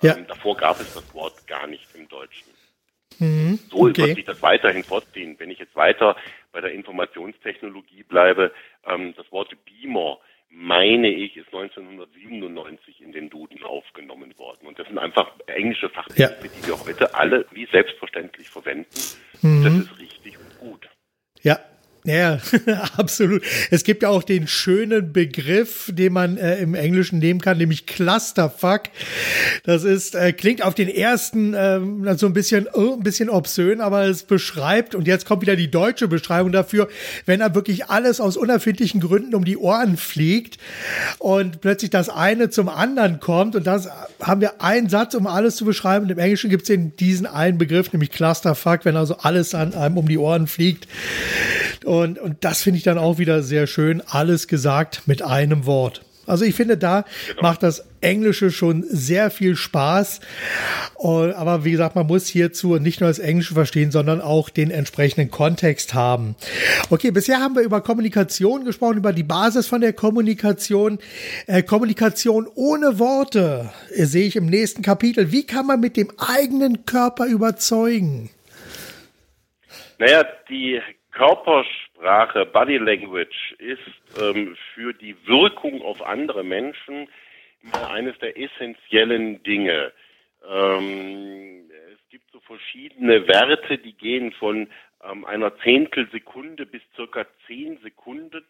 [0.00, 0.16] Ja.
[0.16, 2.50] Ähm, davor gab es das Wort gar nicht im Deutschen.
[3.18, 4.06] Mhm, so okay.
[4.06, 5.36] wird sich das weiterhin fortziehen.
[5.38, 6.16] Wenn ich jetzt weiter
[6.50, 8.52] bei der Informationstechnologie bleibe,
[8.86, 10.18] ähm, das Wort Beamer,
[10.50, 14.66] meine ich, ist 1997 in den Duden aufgenommen worden.
[14.66, 16.52] Und das sind einfach englische Fachbegriffe, ja.
[16.60, 18.88] die wir heute alle wie selbstverständlich verwenden.
[19.42, 19.64] Mhm.
[19.64, 20.38] Das ist richtig.
[21.44, 21.60] Ja,
[22.06, 22.38] Ja,
[22.98, 23.42] absolut.
[23.70, 27.86] Es gibt ja auch den schönen Begriff, den man äh, im Englischen nehmen kann, nämlich
[27.86, 28.82] Clusterfuck.
[29.64, 31.80] Das ist äh, klingt auf den ersten äh,
[32.18, 35.70] so ein bisschen uh, ein bisschen obszön, aber es beschreibt und jetzt kommt wieder die
[35.70, 36.88] deutsche Beschreibung dafür,
[37.24, 40.58] wenn er wirklich alles aus unerfindlichen Gründen um die Ohren fliegt
[41.18, 43.88] und plötzlich das eine zum anderen kommt und das
[44.20, 46.04] haben wir einen Satz, um alles zu beschreiben.
[46.04, 49.96] Und Im Englischen gibt es diesen einen Begriff, nämlich Clusterfuck, wenn also alles an einem
[49.96, 50.86] um die Ohren fliegt.
[52.02, 54.02] Und, und das finde ich dann auch wieder sehr schön.
[54.06, 56.02] Alles gesagt mit einem Wort.
[56.26, 57.42] Also ich finde, da genau.
[57.42, 60.20] macht das Englische schon sehr viel Spaß.
[60.98, 65.30] Aber wie gesagt, man muss hierzu nicht nur das Englische verstehen, sondern auch den entsprechenden
[65.30, 66.34] Kontext haben.
[66.90, 70.98] Okay, bisher haben wir über Kommunikation gesprochen, über die Basis von der Kommunikation.
[71.46, 75.30] Äh, Kommunikation ohne Worte äh, sehe ich im nächsten Kapitel.
[75.32, 78.30] Wie kann man mit dem eigenen Körper überzeugen?
[79.98, 80.80] Naja, die
[81.94, 87.08] Körpersprache, Body Language ist ähm, für die Wirkung auf andere Menschen
[87.88, 89.92] eines der essentiellen Dinge.
[90.48, 94.68] Ähm, es gibt so verschiedene Werte, die gehen von
[95.02, 98.44] ähm, einer Zehntelsekunde bis circa zehn Sekunden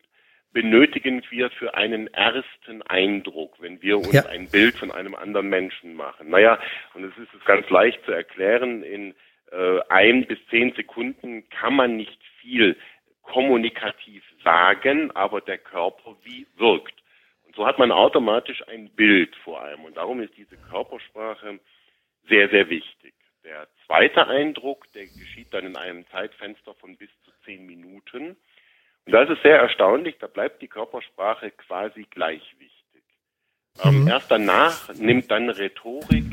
[0.53, 4.27] benötigen wir für einen ersten Eindruck, wenn wir uns ja.
[4.27, 6.31] ein Bild von einem anderen Menschen machen.
[6.31, 6.61] Naja,
[6.95, 9.15] und es ist ganz leicht zu erklären, in
[9.51, 12.77] äh, ein bis zehn Sekunden kann man nicht viel
[13.25, 16.95] kommunikativ sagen, aber der Körper wie wirkt.
[17.47, 19.85] Und so hat man automatisch ein Bild vor allem.
[19.85, 21.59] Und darum ist diese Körpersprache
[22.29, 23.15] sehr, sehr wichtig.
[23.45, 28.37] Der zweite Eindruck, der geschieht dann in einem Zeitfenster von bis zu zehn Minuten.
[29.07, 32.75] Und das ist sehr erstaunlich, da bleibt die Körpersprache quasi gleichwichtig.
[33.83, 34.09] Ähm, mhm.
[34.09, 36.25] erst danach nimmt dann Rhetorik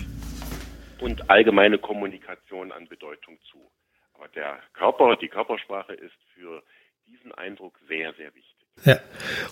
[1.01, 3.69] und allgemeine Kommunikation an Bedeutung zu.
[4.13, 6.63] Aber der Körper, die Körpersprache ist für
[7.11, 8.51] diesen Eindruck sehr, sehr wichtig.
[8.85, 8.99] Ja.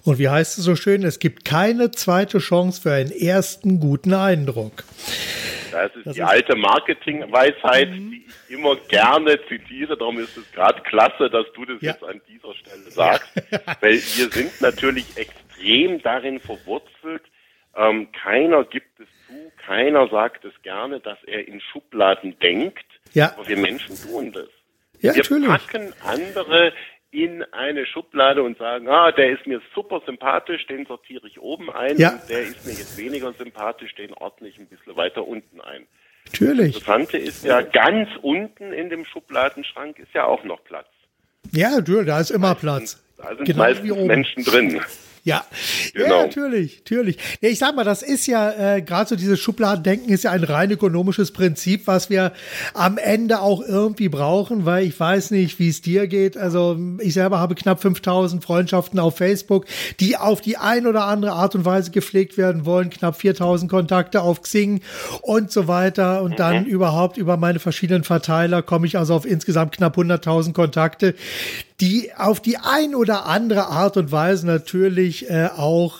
[0.05, 1.03] Und wie heißt es so schön?
[1.03, 4.83] Es gibt keine zweite Chance für einen ersten guten Eindruck.
[5.71, 8.11] Das ist das die ist alte Marketingweisheit, mhm.
[8.11, 9.97] die ich immer gerne zitiere.
[9.97, 11.91] Darum ist es gerade klasse, dass du das ja.
[11.91, 13.31] jetzt an dieser Stelle sagst.
[13.51, 13.59] Ja.
[13.81, 17.21] Weil wir sind natürlich extrem darin verwurzelt.
[17.75, 22.85] Ähm, keiner gibt es zu, keiner sagt es gerne, dass er in Schubladen denkt.
[23.13, 23.33] Ja.
[23.33, 24.47] Aber wir Menschen tun das.
[25.01, 25.47] Ja, wir natürlich.
[25.47, 26.73] packen andere
[27.11, 31.71] in eine Schublade und sagen, ah, der ist mir super sympathisch, den sortiere ich oben
[31.71, 32.11] ein ja.
[32.11, 35.87] und der ist mir jetzt weniger sympathisch, den ordne ich ein bisschen weiter unten ein.
[36.25, 36.73] Natürlich.
[36.73, 40.87] Das Interessante ist ja, ganz unten in dem Schubladenschrank ist ja auch noch Platz.
[41.51, 43.03] Ja, da ist immer Platz.
[43.17, 44.81] Da sind genau meistens Menschen drin.
[45.29, 45.45] Ja,
[45.93, 46.15] genau.
[46.15, 47.17] ja natürlich, natürlich.
[47.41, 50.43] Ja, ich sag mal, das ist ja äh, gerade so dieses Schubladendenken ist ja ein
[50.43, 52.33] rein ökonomisches Prinzip, was wir
[52.73, 56.35] am Ende auch irgendwie brauchen, weil ich weiß nicht, wie es dir geht.
[56.35, 59.65] Also ich selber habe knapp 5000 Freundschaften auf Facebook,
[59.99, 64.21] die auf die ein oder andere Art und Weise gepflegt werden wollen, knapp 4000 Kontakte
[64.21, 64.81] auf Xing
[65.21, 66.37] und so weiter und mhm.
[66.37, 71.13] dann überhaupt über meine verschiedenen Verteiler komme ich also auf insgesamt knapp 100.000 Kontakte,
[71.81, 75.99] die auf die ein oder andere Art und Weise natürlich äh, auch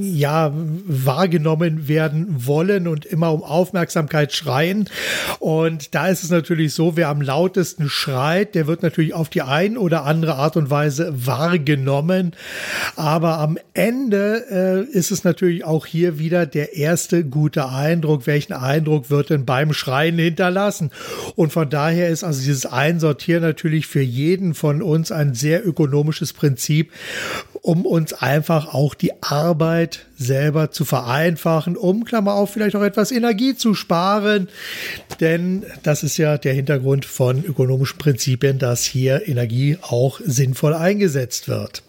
[0.00, 4.88] ja wahrgenommen werden wollen und immer um Aufmerksamkeit schreien.
[5.38, 9.42] Und da ist es natürlich so, wer am lautesten schreit, der wird natürlich auf die
[9.42, 12.32] ein oder andere Art und Weise wahrgenommen.
[12.96, 18.26] Aber am Ende äh, ist es natürlich auch hier wieder der erste gute Eindruck.
[18.26, 20.90] Welchen Eindruck wird denn beim Schreien hinterlassen?
[21.36, 26.32] Und von daher ist also dieses Einsortieren natürlich für jeden von uns ein sehr ökonomisches
[26.32, 26.92] Prinzip,
[27.60, 33.12] um uns einfach auch die Arbeit selber zu vereinfachen, um, Klammer auf, vielleicht auch etwas
[33.12, 34.48] Energie zu sparen.
[35.20, 41.48] Denn das ist ja der Hintergrund von ökonomischen Prinzipien, dass hier Energie auch sinnvoll eingesetzt
[41.48, 41.82] wird.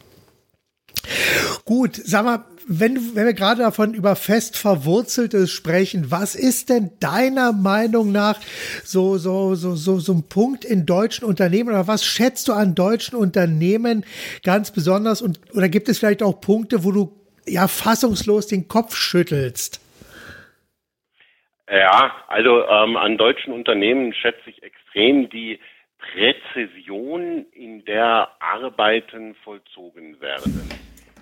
[1.65, 6.91] Gut, sag mal, wenn, wenn wir gerade davon über fest verwurzeltes sprechen, was ist denn
[6.99, 8.39] deiner Meinung nach
[8.83, 12.75] so, so, so, so, so ein Punkt in deutschen Unternehmen oder was schätzt du an
[12.75, 14.05] deutschen Unternehmen
[14.43, 17.11] ganz besonders und, oder gibt es vielleicht auch Punkte, wo du
[17.45, 19.79] ja fassungslos den Kopf schüttelst?
[21.69, 25.59] Ja, also ähm, an deutschen Unternehmen schätze ich extrem die
[25.97, 30.69] Präzision, in der Arbeiten vollzogen werden.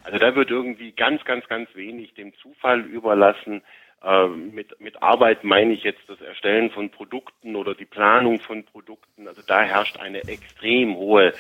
[0.03, 3.61] Also da wird irgendwie ganz, ganz, ganz wenig dem Zufall überlassen.
[4.03, 8.63] Äh, mit, mit Arbeit meine ich jetzt das Erstellen von Produkten oder die Planung von
[8.63, 9.27] Produkten.
[9.27, 11.33] Also da herrscht eine extrem hohe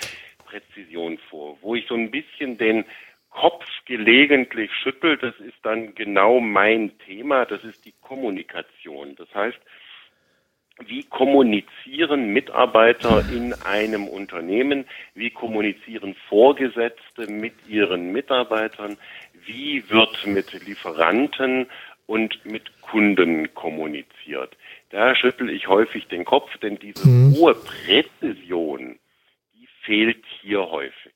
[0.45, 1.57] Präzision vor.
[1.61, 2.85] Wo ich so ein bisschen den
[3.31, 9.15] Kopf gelegentlich schüttel, das ist dann genau mein Thema, das ist die Kommunikation.
[9.15, 9.59] Das heißt,
[10.79, 18.97] wie kommunizieren Mitarbeiter in einem Unternehmen, wie kommunizieren Vorgesetzte mit ihren Mitarbeitern,
[19.45, 21.67] wie wird mit Lieferanten
[22.07, 24.57] und mit Kunden kommuniziert.
[24.89, 27.35] Da schüttel ich häufig den Kopf, denn diese mhm.
[27.35, 28.99] hohe Präzision,
[29.53, 31.10] die fehlt hier häufig.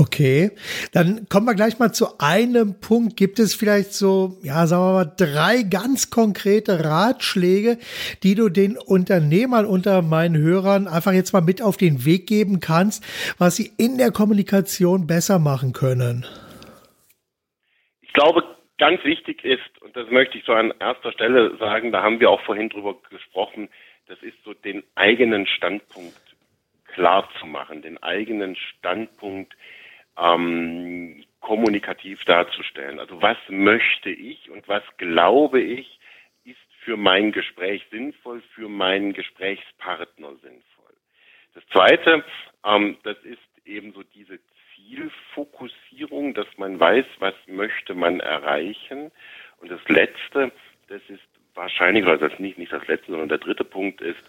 [0.00, 0.52] Okay,
[0.92, 3.16] dann kommen wir gleich mal zu einem Punkt.
[3.16, 7.78] Gibt es vielleicht so, ja, sagen wir mal, drei ganz konkrete Ratschläge,
[8.22, 12.60] die du den Unternehmern unter meinen Hörern einfach jetzt mal mit auf den Weg geben
[12.60, 13.04] kannst,
[13.38, 16.24] was sie in der Kommunikation besser machen können?
[18.02, 18.44] Ich glaube,
[18.78, 22.30] ganz wichtig ist, und das möchte ich so an erster Stelle sagen, da haben wir
[22.30, 23.68] auch vorhin drüber gesprochen,
[24.06, 26.14] das ist so den eigenen Standpunkt
[26.94, 29.54] klar zu machen, den eigenen Standpunkt
[30.18, 32.98] ähm, kommunikativ darzustellen.
[32.98, 35.98] Also was möchte ich und was glaube ich
[36.44, 40.94] ist für mein Gespräch sinnvoll, für meinen Gesprächspartner sinnvoll.
[41.54, 42.24] Das Zweite,
[42.64, 44.38] ähm, das ist eben so diese
[44.74, 49.10] Zielfokussierung, dass man weiß, was möchte man erreichen.
[49.58, 50.52] Und das Letzte,
[50.88, 51.22] das ist
[51.54, 54.22] wahrscheinlich, oder das nicht, nicht das Letzte, sondern der dritte Punkt ist,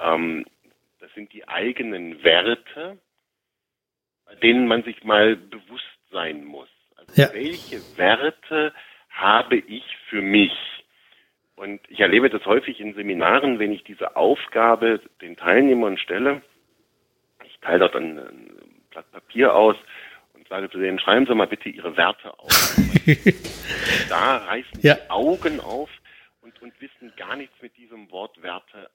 [0.00, 0.46] ähm,
[1.00, 2.98] das sind die eigenen Werte,
[4.42, 6.68] denen man sich mal bewusst sein muss.
[6.96, 7.32] Also ja.
[7.32, 8.72] welche Werte
[9.10, 10.52] habe ich für mich?
[11.56, 16.42] Und ich erlebe das häufig in Seminaren, wenn ich diese Aufgabe den Teilnehmern stelle.
[17.44, 18.50] Ich teile dort ein, ein
[18.90, 19.76] Blatt Papier aus
[20.34, 22.76] und sage zu denen, schreiben Sie mal bitte Ihre Werte auf.
[24.08, 24.94] da reißen ja.
[24.94, 25.90] die Augen auf
[26.42, 28.88] und, und wissen gar nichts mit diesem Wort Werte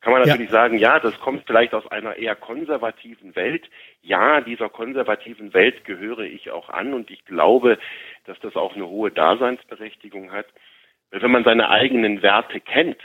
[0.00, 0.52] kann man natürlich ja.
[0.52, 3.68] sagen, ja, das kommt vielleicht aus einer eher konservativen Welt.
[4.00, 7.78] Ja, dieser konservativen Welt gehöre ich auch an und ich glaube,
[8.24, 10.46] dass das auch eine hohe Daseinsberechtigung hat.
[11.10, 12.98] Weil wenn man seine eigenen Werte kennt,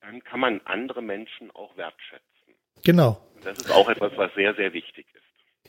[0.00, 2.54] dann kann man andere Menschen auch wertschätzen.
[2.84, 3.20] Genau.
[3.34, 5.19] Und das ist auch etwas, was sehr, sehr wichtig ist.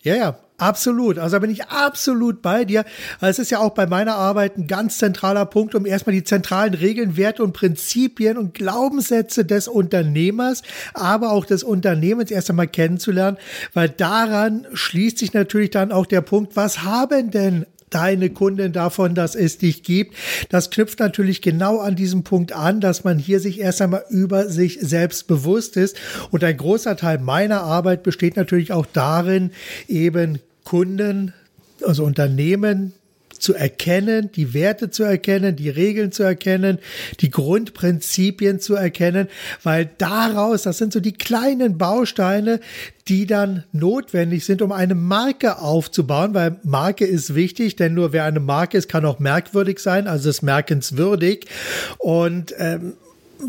[0.04, 1.20] Ja, ja, absolut.
[1.20, 2.86] Also da bin ich absolut bei dir.
[3.20, 6.74] Es ist ja auch bei meiner Arbeit ein ganz zentraler Punkt, um erstmal die zentralen
[6.74, 10.64] Regeln, Werte und Prinzipien und Glaubenssätze des Unternehmers,
[10.96, 13.38] aber auch des Unternehmens erst einmal kennenzulernen,
[13.76, 19.14] weil daran schließt sich natürlich dann auch der Punkt, was haben denn deine Kunden davon,
[19.16, 20.16] dass es dich gibt.
[20.50, 24.50] Das knüpft natürlich genau an diesem Punkt an, dass man hier sich erst einmal über
[24.50, 25.96] sich selbst bewusst ist.
[26.32, 29.52] Und ein großer Teil meiner Arbeit besteht natürlich auch darin,
[29.88, 31.34] eben Kunden,
[31.86, 32.94] also Unternehmen
[33.42, 36.80] zu erkennen, die Werte zu erkennen, die Regeln zu erkennen,
[37.20, 39.28] die Grundprinzipien zu erkennen,
[39.64, 42.60] weil daraus, das sind so die kleinen Bausteine,
[43.08, 48.26] die dann notwendig sind, um eine Marke aufzubauen, weil Marke ist wichtig, denn nur wer
[48.26, 51.48] eine Marke ist, kann auch merkwürdig sein, also ist merkenswürdig.
[51.98, 52.94] Und ähm,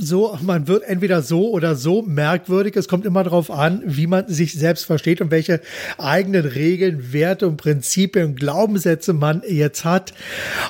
[0.00, 2.76] so, man wird entweder so oder so merkwürdig.
[2.76, 5.60] Es kommt immer darauf an, wie man sich selbst versteht und welche
[5.98, 10.14] eigenen Regeln, Werte und Prinzipien und Glaubenssätze man jetzt hat.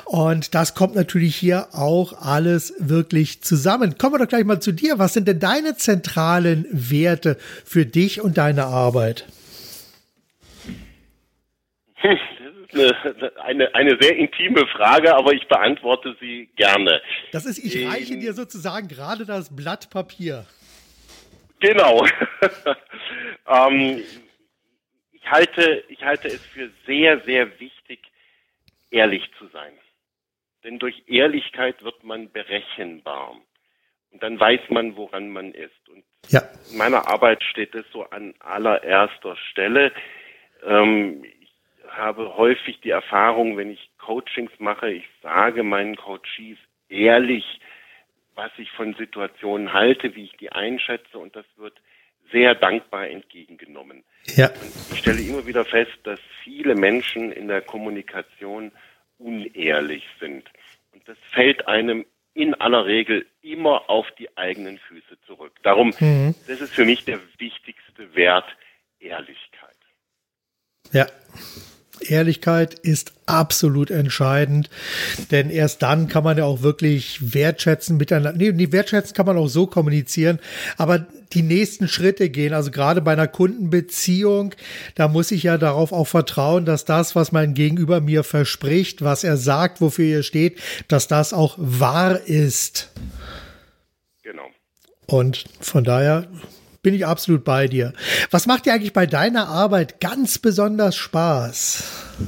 [0.05, 3.97] Und das kommt natürlich hier auch alles wirklich zusammen.
[3.97, 4.99] Kommen wir doch gleich mal zu dir.
[4.99, 9.25] Was sind denn deine zentralen Werte für dich und deine Arbeit?
[12.03, 17.01] Eine, eine, eine sehr intime Frage, aber ich beantworte sie gerne.
[17.31, 20.45] Das ist, ich reiche dir sozusagen gerade das Blatt Papier.
[21.59, 22.05] Genau.
[23.47, 24.03] ähm,
[25.11, 27.99] ich, halte, ich halte es für sehr, sehr wichtig,
[28.91, 29.73] ehrlich zu sein.
[30.63, 33.35] Denn durch Ehrlichkeit wird man berechenbar.
[34.11, 35.89] Und dann weiß man, woran man ist.
[35.89, 36.41] Und ja.
[36.69, 39.91] in meiner Arbeit steht es so an allererster Stelle.
[40.65, 41.25] Ähm,
[41.95, 46.57] habe häufig die Erfahrung, wenn ich Coachings mache, ich sage meinen Coaches
[46.89, 47.45] ehrlich,
[48.35, 51.79] was ich von Situationen halte, wie ich die einschätze und das wird
[52.31, 54.03] sehr dankbar entgegengenommen.
[54.35, 54.49] Ja.
[54.49, 58.71] Und ich stelle immer wieder fest, dass viele Menschen in der Kommunikation
[59.19, 60.49] unehrlich sind.
[60.93, 65.53] Und das fällt einem in aller Regel immer auf die eigenen Füße zurück.
[65.61, 66.33] Darum, mhm.
[66.47, 68.45] das ist für mich der wichtigste Wert,
[68.99, 69.75] Ehrlichkeit.
[70.91, 71.05] Ja.
[72.01, 74.69] Ehrlichkeit ist absolut entscheidend,
[75.31, 78.33] denn erst dann kann man ja auch wirklich wertschätzen miteinander.
[78.33, 80.39] Nee, nee, wertschätzen kann man auch so kommunizieren,
[80.77, 82.53] aber die nächsten Schritte gehen.
[82.53, 84.53] Also gerade bei einer Kundenbeziehung,
[84.95, 89.23] da muss ich ja darauf auch vertrauen, dass das, was mein Gegenüber mir verspricht, was
[89.23, 92.91] er sagt, wofür er steht, dass das auch wahr ist.
[94.23, 94.47] Genau.
[95.07, 96.27] Und von daher
[96.83, 97.93] bin ich absolut bei dir.
[98.29, 102.19] Was macht dir eigentlich bei deiner Arbeit ganz besonders Spaß?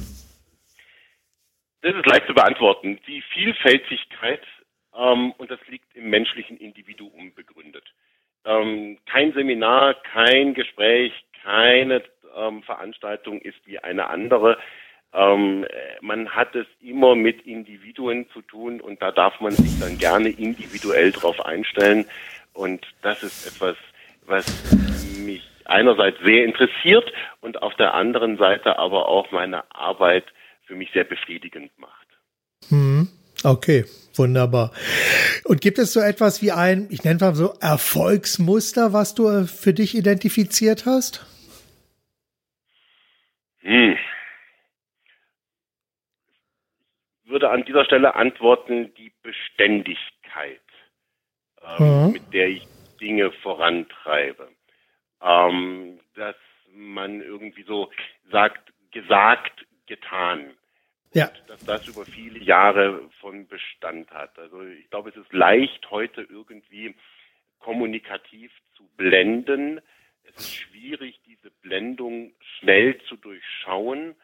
[1.82, 2.98] Das ist leicht zu beantworten.
[3.06, 4.40] Die Vielfältigkeit
[4.96, 7.84] ähm, und das liegt im menschlichen Individuum begründet.
[8.44, 11.12] Ähm, kein Seminar, kein Gespräch,
[11.44, 12.02] keine
[12.36, 14.58] ähm, Veranstaltung ist wie eine andere.
[15.12, 15.64] Ähm,
[16.00, 20.30] man hat es immer mit Individuen zu tun und da darf man sich dann gerne
[20.30, 22.06] individuell drauf einstellen.
[22.52, 23.76] Und das ist etwas,
[24.26, 24.46] was
[25.24, 30.24] mich einerseits sehr interessiert und auf der anderen Seite aber auch meine Arbeit
[30.64, 32.06] für mich sehr befriedigend macht.
[32.68, 33.08] Hm.
[33.44, 34.72] Okay, wunderbar.
[35.44, 39.44] Und gibt es so etwas wie ein, ich nenne mal so Erfolgsmuster, was du äh,
[39.44, 41.24] für dich identifiziert hast?
[43.60, 43.96] Hm.
[47.24, 50.60] Ich würde an dieser Stelle antworten, die Beständigkeit,
[51.78, 52.12] ähm, mhm.
[52.12, 52.66] mit der ich
[52.96, 54.48] Dinge vorantreibe.
[55.22, 56.36] Ähm, dass
[56.72, 57.90] man irgendwie so
[58.30, 60.52] sagt, gesagt, getan.
[61.14, 61.30] Ja.
[61.46, 64.38] dass das über viele Jahre von Bestand hat.
[64.38, 66.94] Also ich glaube, es ist leicht heute irgendwie
[67.58, 69.80] kommunikativ zu blenden.
[70.24, 74.14] Es ist schwierig, diese Blendung schnell zu durchschauen.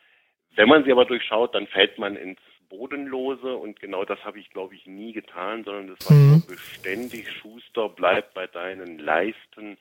[0.54, 2.40] Wenn man sie aber durchschaut, dann fällt man ins
[2.72, 6.42] Bodenlose und genau das habe ich, glaube ich, nie getan, sondern das war mhm.
[6.48, 9.76] beständig, Schuster, bleib bei deinen Leisten,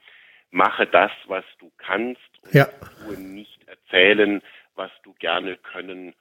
[0.51, 2.65] mache das, was du kannst und ja.
[3.05, 4.41] tue nicht erzählen,
[4.75, 6.13] was du gerne können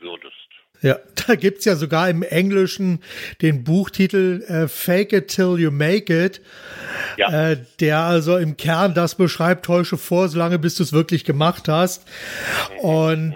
[0.00, 0.34] würdest.
[0.82, 3.00] Ja, da gibt's ja sogar im Englischen
[3.40, 6.40] den Buchtitel äh, Fake It Till You Make It,
[7.16, 7.52] ja.
[7.52, 11.68] äh, der also im Kern das beschreibt, täusche vor, solange bis du es wirklich gemacht
[11.68, 12.08] hast.
[12.82, 13.34] Und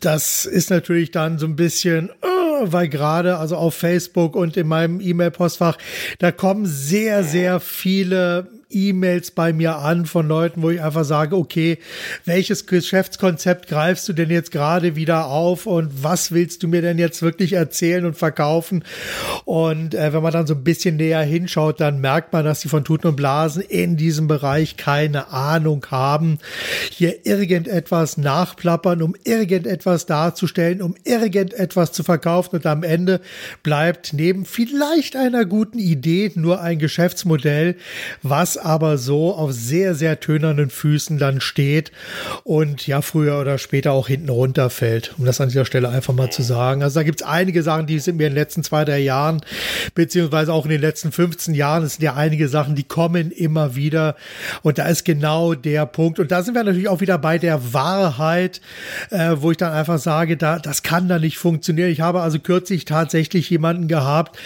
[0.00, 4.66] das ist natürlich dann so ein bisschen, oh, weil gerade also auf Facebook und in
[4.66, 5.78] meinem E-Mail-Postfach,
[6.18, 11.36] da kommen sehr, sehr viele E-Mails bei mir an von Leuten, wo ich einfach sage,
[11.36, 11.78] okay,
[12.24, 16.98] welches Geschäftskonzept greifst du denn jetzt gerade wieder auf und was willst du mir denn
[16.98, 18.84] jetzt wirklich erzählen und verkaufen?
[19.44, 22.68] Und äh, wenn man dann so ein bisschen näher hinschaut, dann merkt man, dass die
[22.68, 26.38] von Tuten und Blasen in diesem Bereich keine Ahnung haben,
[26.90, 33.20] hier irgendetwas nachplappern, um irgendetwas darzustellen, um irgendetwas zu verkaufen und am Ende
[33.62, 37.76] bleibt neben vielleicht einer guten Idee nur ein Geschäftsmodell,
[38.22, 41.92] was aber so auf sehr, sehr tönernen Füßen dann steht
[42.42, 46.30] und ja früher oder später auch hinten runterfällt, um das an dieser Stelle einfach mal
[46.30, 46.82] zu sagen.
[46.82, 49.40] Also da gibt es einige Sachen, die sind mir in den letzten zwei, drei Jahren,
[49.94, 53.76] beziehungsweise auch in den letzten 15 Jahren, es sind ja einige Sachen, die kommen immer
[53.76, 54.16] wieder
[54.62, 57.72] und da ist genau der Punkt und da sind wir natürlich auch wieder bei der
[57.72, 58.60] Wahrheit,
[59.10, 61.90] äh, wo ich dann einfach sage, da, das kann da nicht funktionieren.
[61.90, 64.38] Ich habe also kürzlich tatsächlich jemanden gehabt,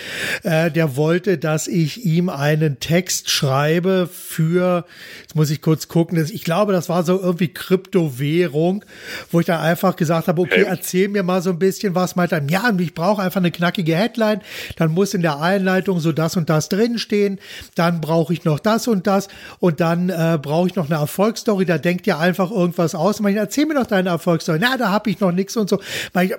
[0.42, 4.84] äh, der wollte, dass ich ihm einen Text schreibe, für,
[5.20, 8.84] jetzt muss ich kurz gucken, ich glaube, das war so irgendwie Kryptowährung,
[9.30, 12.32] wo ich dann einfach gesagt habe, okay, erzähl mir mal so ein bisschen was, meint
[12.32, 14.40] er, ja, ich brauche einfach eine knackige Headline,
[14.76, 17.38] dann muss in der Einleitung so das und das drinstehen,
[17.74, 19.28] dann brauche ich noch das und das
[19.58, 23.20] und dann äh, brauche ich noch eine Erfolgsstory, da denkt ihr einfach irgendwas aus.
[23.20, 24.58] Ich erzähl mir doch deine Erfolgsstory.
[24.60, 25.80] Na, da habe ich noch nichts und so.
[26.20, 26.34] Ich,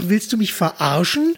[0.00, 1.36] willst du mich verarschen?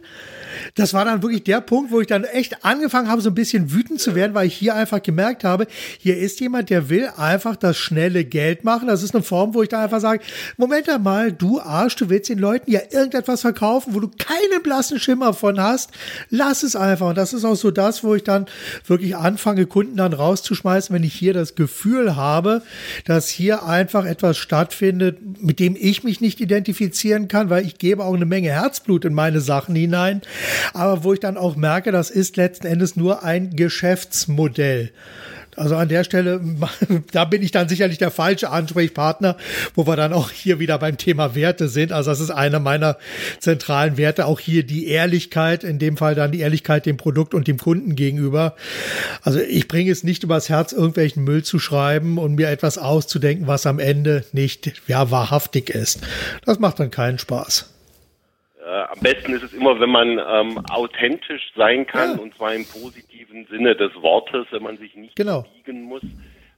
[0.74, 3.72] Das war dann wirklich der Punkt, wo ich dann echt angefangen habe, so ein bisschen
[3.72, 5.66] wütend zu werden, weil ich hier einfach gemerkt habe,
[5.98, 8.88] hier ist jemand, der will einfach das schnelle Geld machen.
[8.88, 10.22] Das ist eine Form, wo ich dann einfach sage,
[10.56, 14.98] Moment einmal, du Arsch, du willst den Leuten ja irgendetwas verkaufen, wo du keinen blassen
[14.98, 15.90] Schimmer von hast.
[16.30, 17.08] Lass es einfach.
[17.08, 18.46] Und das ist auch so das, wo ich dann
[18.86, 22.62] wirklich anfange, Kunden dann rauszuschmeißen, wenn ich hier das Gefühl habe,
[23.04, 28.04] dass hier einfach etwas stattfindet, mit dem ich mich nicht identifizieren kann, weil ich gebe
[28.04, 30.22] auch eine Menge Herzblut in meine Sachen hinein
[30.74, 34.92] aber wo ich dann auch merke, das ist letzten Endes nur ein Geschäftsmodell.
[35.58, 36.40] Also an der Stelle,
[37.12, 39.36] da bin ich dann sicherlich der falsche Ansprechpartner,
[39.74, 41.92] wo wir dann auch hier wieder beim Thema Werte sind.
[41.92, 42.96] Also das ist einer meiner
[43.40, 47.48] zentralen Werte, auch hier die Ehrlichkeit, in dem Fall dann die Ehrlichkeit dem Produkt und
[47.48, 48.54] dem Kunden gegenüber.
[49.22, 53.46] Also ich bringe es nicht übers Herz, irgendwelchen Müll zu schreiben und mir etwas auszudenken,
[53.46, 56.00] was am Ende nicht ja, wahrhaftig ist.
[56.44, 57.66] Das macht dann keinen Spaß.
[58.68, 62.22] Äh, am besten ist es immer, wenn man ähm, authentisch sein kann ja.
[62.22, 65.46] und zwar im positiven Sinne des Wortes, wenn man sich nicht genau.
[65.54, 66.02] biegen muss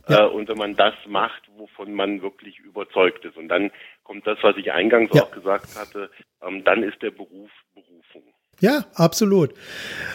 [0.09, 0.25] ja.
[0.25, 3.37] äh, und wenn man das macht, wovon man wirklich überzeugt ist.
[3.37, 3.71] Und dann
[4.03, 5.23] kommt das, was ich eingangs ja.
[5.23, 6.11] auch gesagt hatte,
[6.43, 8.30] ähm, dann ist der Beruf Berufung.
[8.61, 9.55] Ja, absolut.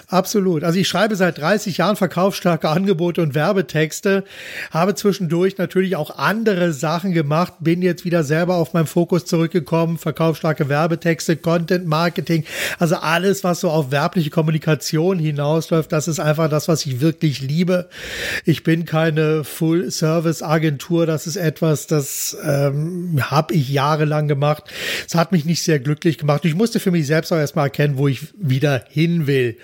[0.07, 0.63] Absolut.
[0.63, 4.23] Also ich schreibe seit 30 Jahren verkaufsstarke Angebote und Werbetexte,
[4.69, 9.97] habe zwischendurch natürlich auch andere Sachen gemacht, bin jetzt wieder selber auf meinen Fokus zurückgekommen,
[9.97, 12.45] verkaufsstarke Werbetexte, Content Marketing,
[12.77, 17.41] also alles, was so auf werbliche Kommunikation hinausläuft, das ist einfach das, was ich wirklich
[17.41, 17.89] liebe.
[18.45, 24.65] Ich bin keine Full-Service-Agentur, das ist etwas, das ähm, habe ich jahrelang gemacht.
[25.07, 26.45] Es hat mich nicht sehr glücklich gemacht.
[26.45, 29.57] Ich musste für mich selbst auch erstmal erkennen, wo ich wieder hin will.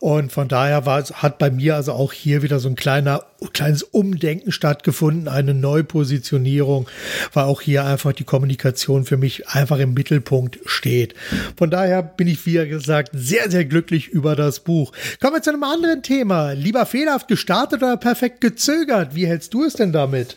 [0.00, 3.82] Und von daher war, hat bei mir also auch hier wieder so ein kleiner, kleines
[3.82, 6.88] Umdenken stattgefunden, eine Neupositionierung,
[7.32, 11.14] weil auch hier einfach die Kommunikation für mich einfach im Mittelpunkt steht.
[11.56, 14.92] Von daher bin ich, wie gesagt, sehr, sehr glücklich über das Buch.
[15.20, 16.52] Kommen wir zu einem anderen Thema.
[16.52, 19.14] Lieber fehlerhaft gestartet oder perfekt gezögert?
[19.14, 20.36] Wie hältst du es denn damit?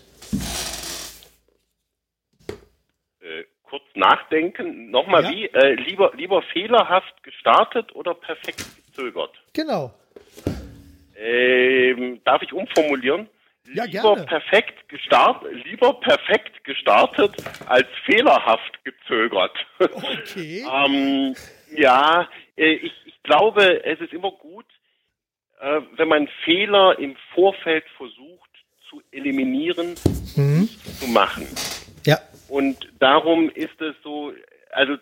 [3.70, 4.90] kurz nachdenken.
[4.90, 5.32] Nochmal ja.
[5.32, 5.46] wie?
[5.46, 9.32] Äh, lieber, lieber fehlerhaft gestartet oder perfekt gezögert?
[9.54, 9.94] Genau.
[11.18, 13.28] Ähm, darf ich umformulieren?
[13.74, 14.26] Ja, lieber gerne.
[14.26, 17.36] perfekt gestartet, lieber perfekt gestartet
[17.68, 19.56] als fehlerhaft gezögert.
[19.80, 20.66] Okay.
[20.86, 21.36] ähm,
[21.76, 24.66] ja, äh, ich, ich glaube, es ist immer gut,
[25.60, 28.50] äh, wenn man Fehler im Vorfeld versucht
[28.90, 29.96] zu eliminieren,
[30.36, 30.68] mhm.
[31.00, 31.48] zu machen.
[32.50, 34.34] Und darum ist es so,
[34.72, 34.98] also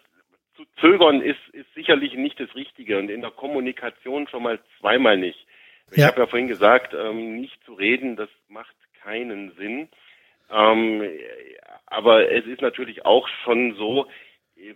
[0.55, 5.17] zu zögern ist, ist sicherlich nicht das Richtige und in der Kommunikation schon mal zweimal
[5.17, 5.45] nicht.
[5.91, 6.07] Ich ja.
[6.07, 9.87] habe ja vorhin gesagt, ähm, nicht zu reden, das macht keinen Sinn.
[10.49, 11.03] Ähm,
[11.85, 14.07] aber es ist natürlich auch schon so,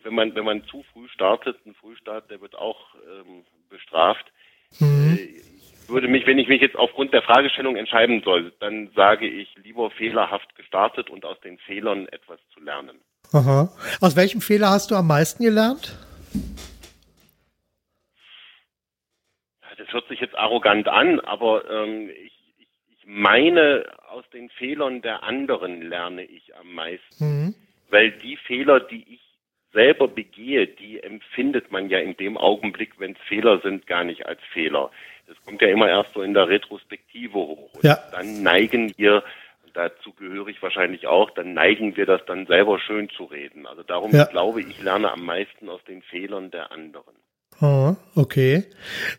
[0.03, 4.31] wenn man wenn man zu früh startet, ein Frühstart, der wird auch ähm, bestraft.
[4.79, 5.17] Mhm.
[5.19, 5.50] Äh,
[5.91, 9.91] würde mich, wenn ich mich jetzt aufgrund der Fragestellung entscheiden soll, dann sage ich lieber
[9.91, 12.99] fehlerhaft gestartet und aus den Fehlern etwas zu lernen.
[13.33, 13.69] Aha.
[14.01, 15.95] Aus welchem Fehler hast du am meisten gelernt?
[19.77, 25.01] Das hört sich jetzt arrogant an, aber ähm, ich, ich, ich meine, aus den Fehlern
[25.01, 27.25] der anderen lerne ich am meisten.
[27.25, 27.55] Mhm.
[27.89, 29.21] Weil die Fehler, die ich
[29.73, 34.25] selber begehe, die empfindet man ja in dem Augenblick, wenn es Fehler sind, gar nicht
[34.25, 34.91] als Fehler.
[35.27, 37.73] Das kommt ja immer erst so in der Retrospektive hoch.
[37.73, 37.97] Und ja.
[38.11, 39.23] dann neigen wir,
[39.73, 43.65] dazu gehöre ich wahrscheinlich auch, dann neigen wir das dann selber schön zu reden.
[43.65, 44.25] Also darum ja.
[44.25, 47.15] glaube ich, lerne am meisten aus den Fehlern der anderen.
[47.61, 48.63] Oh, okay.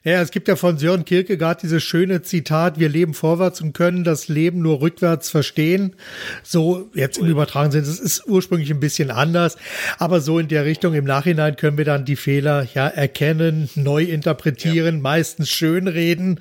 [0.03, 4.03] Ja, es gibt ja von Sören Kierkegaard dieses schöne Zitat, wir leben vorwärts und können
[4.03, 5.95] das Leben nur rückwärts verstehen.
[6.43, 9.59] So jetzt im übertragenen Sinne, es ist ursprünglich ein bisschen anders,
[9.99, 14.03] aber so in der Richtung im Nachhinein können wir dann die Fehler ja erkennen, neu
[14.03, 15.03] interpretieren, ja.
[15.03, 16.41] meistens schönreden.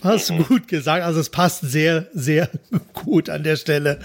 [0.00, 2.50] Hast du gut gesagt, also es passt sehr, sehr
[3.06, 4.00] gut an der Stelle.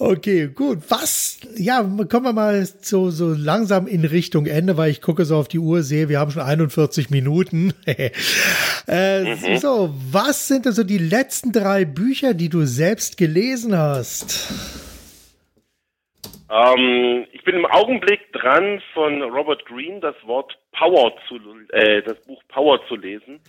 [0.00, 0.78] Okay, gut.
[0.88, 5.36] Was, ja, kommen wir mal so, so langsam in Richtung Ende, weil ich gucke so
[5.36, 7.72] auf die Uhr, sehe, wir haben schon 41 Minuten.
[8.88, 9.56] äh, mhm.
[9.56, 14.52] So, was sind also die letzten drei Bücher, die du selbst gelesen hast?
[16.50, 21.36] Ähm, ich bin im Augenblick dran, von Robert Greene das Wort Power zu,
[21.70, 23.40] äh, das Buch Power zu lesen.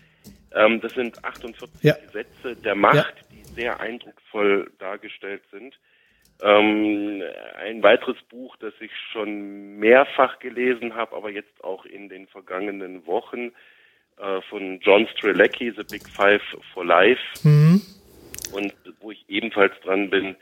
[0.55, 1.93] Ähm, das sind 48 ja.
[1.93, 3.28] Gesetze der Macht, ja.
[3.56, 5.78] Sehr eindrucksvoll dargestellt sind.
[6.41, 7.22] Ähm,
[7.62, 13.06] ein weiteres Buch, das ich schon mehrfach gelesen habe, aber jetzt auch in den vergangenen
[13.06, 13.52] Wochen
[14.18, 16.41] äh, von John Strelecki, The Big Five
[16.74, 17.22] for Life.
[17.43, 17.82] Mhm.
[18.54, 20.36] Und wo ich ebenfalls dran bin,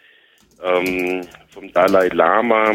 [0.64, 2.72] ähm, vom Dalai Lama.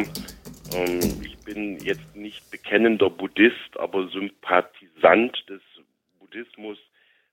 [0.74, 5.62] Ähm, ich bin jetzt nicht bekennender Buddhist, aber Sympathisant des
[6.18, 6.78] Buddhismus.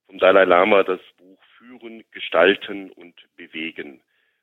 [0.07, 4.01] Vom Dalai Lama das Buch Führen, Gestalten und Bewegen.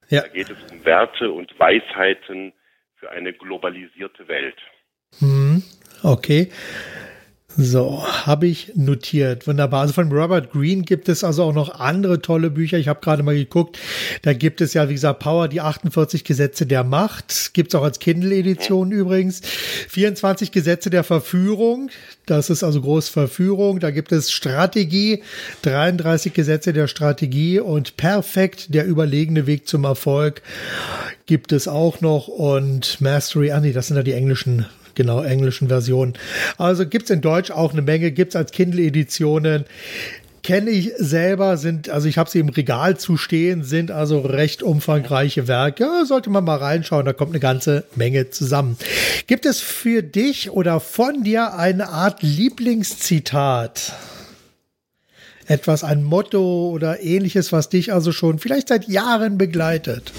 [0.08, 0.22] Ja.
[0.22, 2.52] Da geht es um Werte und Weisheiten
[2.96, 4.56] für eine globalisierte Welt.
[5.18, 5.62] Hm,
[6.02, 6.52] okay.
[7.58, 9.46] So, habe ich notiert.
[9.46, 9.80] Wunderbar.
[9.80, 12.76] Also von Robert Greene gibt es also auch noch andere tolle Bücher.
[12.76, 13.78] Ich habe gerade mal geguckt.
[14.20, 17.54] Da gibt es ja, wie gesagt, Power, die 48 Gesetze der Macht.
[17.54, 19.40] Gibt es auch als Kindle-Edition übrigens.
[19.88, 21.88] 24 Gesetze der Verführung.
[22.26, 23.80] Das ist also Großverführung.
[23.80, 25.22] Da gibt es Strategie,
[25.62, 30.42] 33 Gesetze der Strategie und perfekt der überlegene Weg zum Erfolg
[31.24, 34.66] gibt es auch noch und Mastery, ah nee, das sind ja die englischen
[34.96, 36.14] genau, englischen Versionen.
[36.58, 39.66] Also gibt's in Deutsch auch eine Menge, gibt's als Kindle-Editionen
[40.46, 44.62] kenne ich selber, sind, also ich habe sie im Regal zu stehen, sind also recht
[44.62, 46.04] umfangreiche Werke.
[46.06, 48.76] Sollte man mal reinschauen, da kommt eine ganze Menge zusammen.
[49.26, 53.92] Gibt es für dich oder von dir eine Art Lieblingszitat?
[55.48, 60.12] Etwas, ein Motto oder ähnliches, was dich also schon vielleicht seit Jahren begleitet?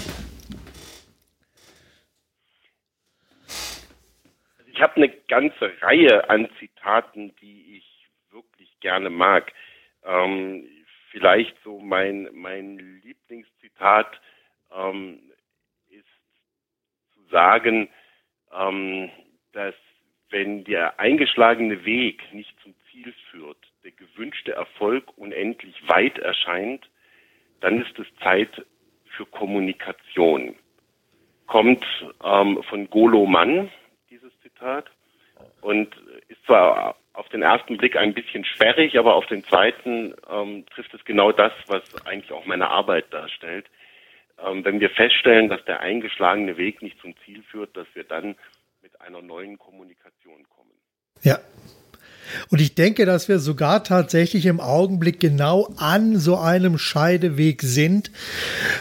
[4.78, 9.52] Ich habe eine ganze Reihe an Zitaten, die ich wirklich gerne mag.
[10.04, 10.68] Ähm,
[11.10, 14.20] vielleicht so mein, mein Lieblingszitat
[14.72, 15.18] ähm,
[15.88, 16.06] ist
[17.12, 17.88] zu sagen,
[18.56, 19.10] ähm,
[19.50, 19.74] dass
[20.30, 26.88] wenn der eingeschlagene Weg nicht zum Ziel führt, der gewünschte Erfolg unendlich weit erscheint,
[27.58, 28.64] dann ist es Zeit
[29.16, 30.54] für Kommunikation.
[31.48, 31.84] Kommt
[32.22, 33.72] ähm, von Golo Mann,
[34.58, 34.90] Zitat
[35.60, 35.94] und
[36.28, 40.94] ist zwar auf den ersten Blick ein bisschen sperrig, aber auf den zweiten ähm, trifft
[40.94, 43.66] es genau das, was eigentlich auch meine Arbeit darstellt.
[44.44, 48.36] Ähm, wenn wir feststellen, dass der eingeschlagene Weg nicht zum Ziel führt, dass wir dann
[48.82, 50.70] mit einer neuen Kommunikation kommen.
[51.22, 51.38] Ja,
[52.50, 58.10] und ich denke, dass wir sogar tatsächlich im Augenblick genau an so einem Scheideweg sind,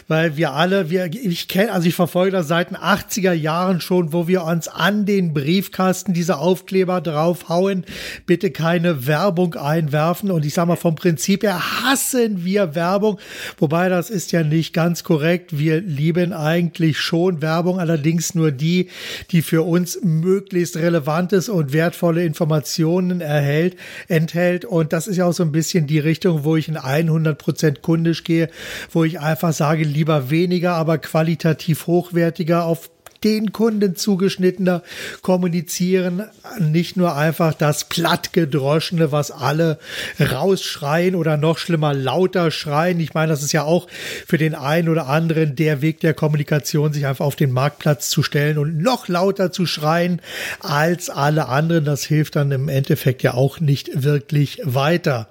[0.07, 4.13] weil wir alle, wir, ich kenne, also ich verfolge das seit den 80er Jahren schon,
[4.13, 7.85] wo wir uns an den Briefkasten diese Aufkleber draufhauen,
[8.25, 10.31] bitte keine Werbung einwerfen.
[10.31, 13.19] Und ich sage mal, vom Prinzip her hassen wir Werbung,
[13.57, 15.57] wobei das ist ja nicht ganz korrekt.
[15.57, 18.89] Wir lieben eigentlich schon Werbung, allerdings nur die,
[19.31, 23.77] die für uns möglichst relevantes und wertvolle Informationen erhalten erhält,
[24.07, 24.65] enthält.
[24.65, 28.23] Und das ist ja auch so ein bisschen die Richtung, wo ich in 100% kundisch
[28.23, 28.49] gehe,
[28.91, 32.89] wo ich einfach sage, lieber weniger, aber qualitativ hochwertiger auf
[33.23, 34.83] den Kunden zugeschnittener
[35.21, 36.23] kommunizieren,
[36.59, 39.79] nicht nur einfach das plattgedroschene, was alle
[40.19, 42.99] rausschreien oder noch schlimmer lauter schreien.
[42.99, 43.87] Ich meine, das ist ja auch
[44.25, 48.23] für den einen oder anderen der Weg der Kommunikation, sich einfach auf den Marktplatz zu
[48.23, 50.21] stellen und noch lauter zu schreien
[50.59, 51.85] als alle anderen.
[51.85, 55.29] Das hilft dann im Endeffekt ja auch nicht wirklich weiter.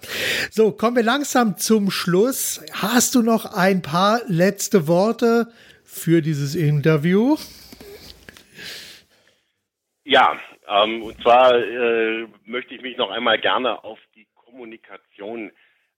[0.51, 2.61] So, kommen wir langsam zum Schluss.
[2.73, 5.49] Hast du noch ein paar letzte Worte
[5.85, 7.37] für dieses Interview?
[10.09, 10.39] Ja,
[10.69, 15.51] ähm, und zwar äh, möchte ich mich noch einmal gerne auf die Kommunikation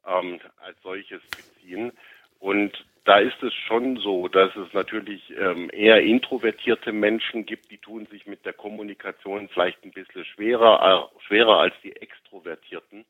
[0.06, 1.92] ähm, als solches beziehen.
[2.38, 2.72] Und
[3.04, 8.06] da ist es schon so, dass es natürlich ähm, eher introvertierte Menschen gibt, die tun
[8.06, 13.04] sich mit der Kommunikation vielleicht ein bisschen schwerer, äh, schwerer als die Extrovertierten.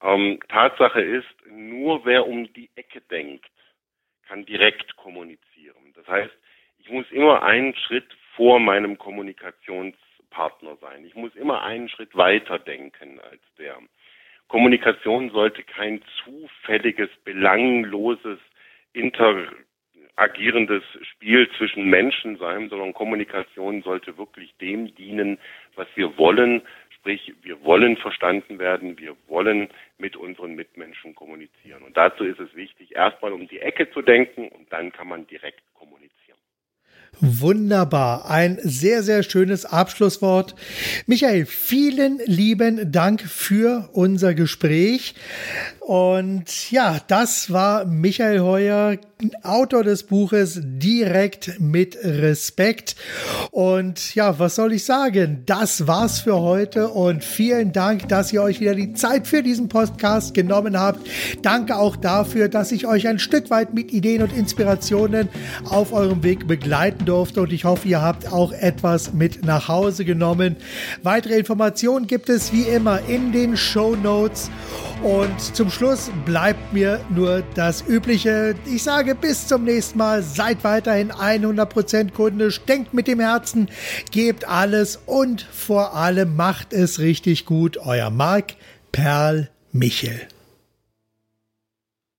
[0.00, 3.44] Ähm, Tatsache ist, nur wer um die Ecke denkt,
[4.26, 5.92] kann direkt kommunizieren.
[5.94, 6.32] Das heißt,
[6.78, 9.94] ich muss immer einen Schritt vor meinem Kommunikations
[10.82, 11.06] sein.
[11.06, 13.78] Ich muss immer einen Schritt weiter denken als der.
[14.48, 18.38] Kommunikation sollte kein zufälliges, belangloses,
[18.92, 25.38] interagierendes Spiel zwischen Menschen sein, sondern Kommunikation sollte wirklich dem dienen,
[25.74, 26.60] was wir wollen.
[26.90, 31.82] Sprich, wir wollen verstanden werden, wir wollen mit unseren Mitmenschen kommunizieren.
[31.82, 35.26] Und dazu ist es wichtig, erstmal um die Ecke zu denken und dann kann man
[35.26, 35.62] direkt.
[37.24, 38.28] Wunderbar.
[38.28, 40.56] Ein sehr, sehr schönes Abschlusswort.
[41.06, 45.14] Michael, vielen lieben Dank für unser Gespräch.
[45.78, 48.98] Und ja, das war Michael Heuer,
[49.42, 52.96] Autor des Buches Direkt mit Respekt.
[53.50, 55.42] Und ja, was soll ich sagen?
[55.46, 59.68] Das war's für heute und vielen Dank, dass ihr euch wieder die Zeit für diesen
[59.68, 61.06] Podcast genommen habt.
[61.42, 65.28] Danke auch dafür, dass ich euch ein Stück weit mit Ideen und Inspirationen
[65.68, 70.06] auf eurem Weg begleiten durfte und ich hoffe, ihr habt auch etwas mit nach Hause
[70.06, 70.56] genommen.
[71.02, 74.50] Weitere Informationen gibt es wie immer in den Show Notes.
[75.02, 78.54] Und zum Schluss bleibt mir nur das Übliche.
[78.64, 80.22] Ich sage bis zum nächsten Mal.
[80.22, 82.62] Seid weiterhin 100% kundisch.
[82.62, 83.68] Denkt mit dem Herzen.
[84.10, 87.76] Gebt alles und vor allem macht es richtig gut.
[87.76, 88.54] Euer Marc
[88.90, 90.28] Perl Michel.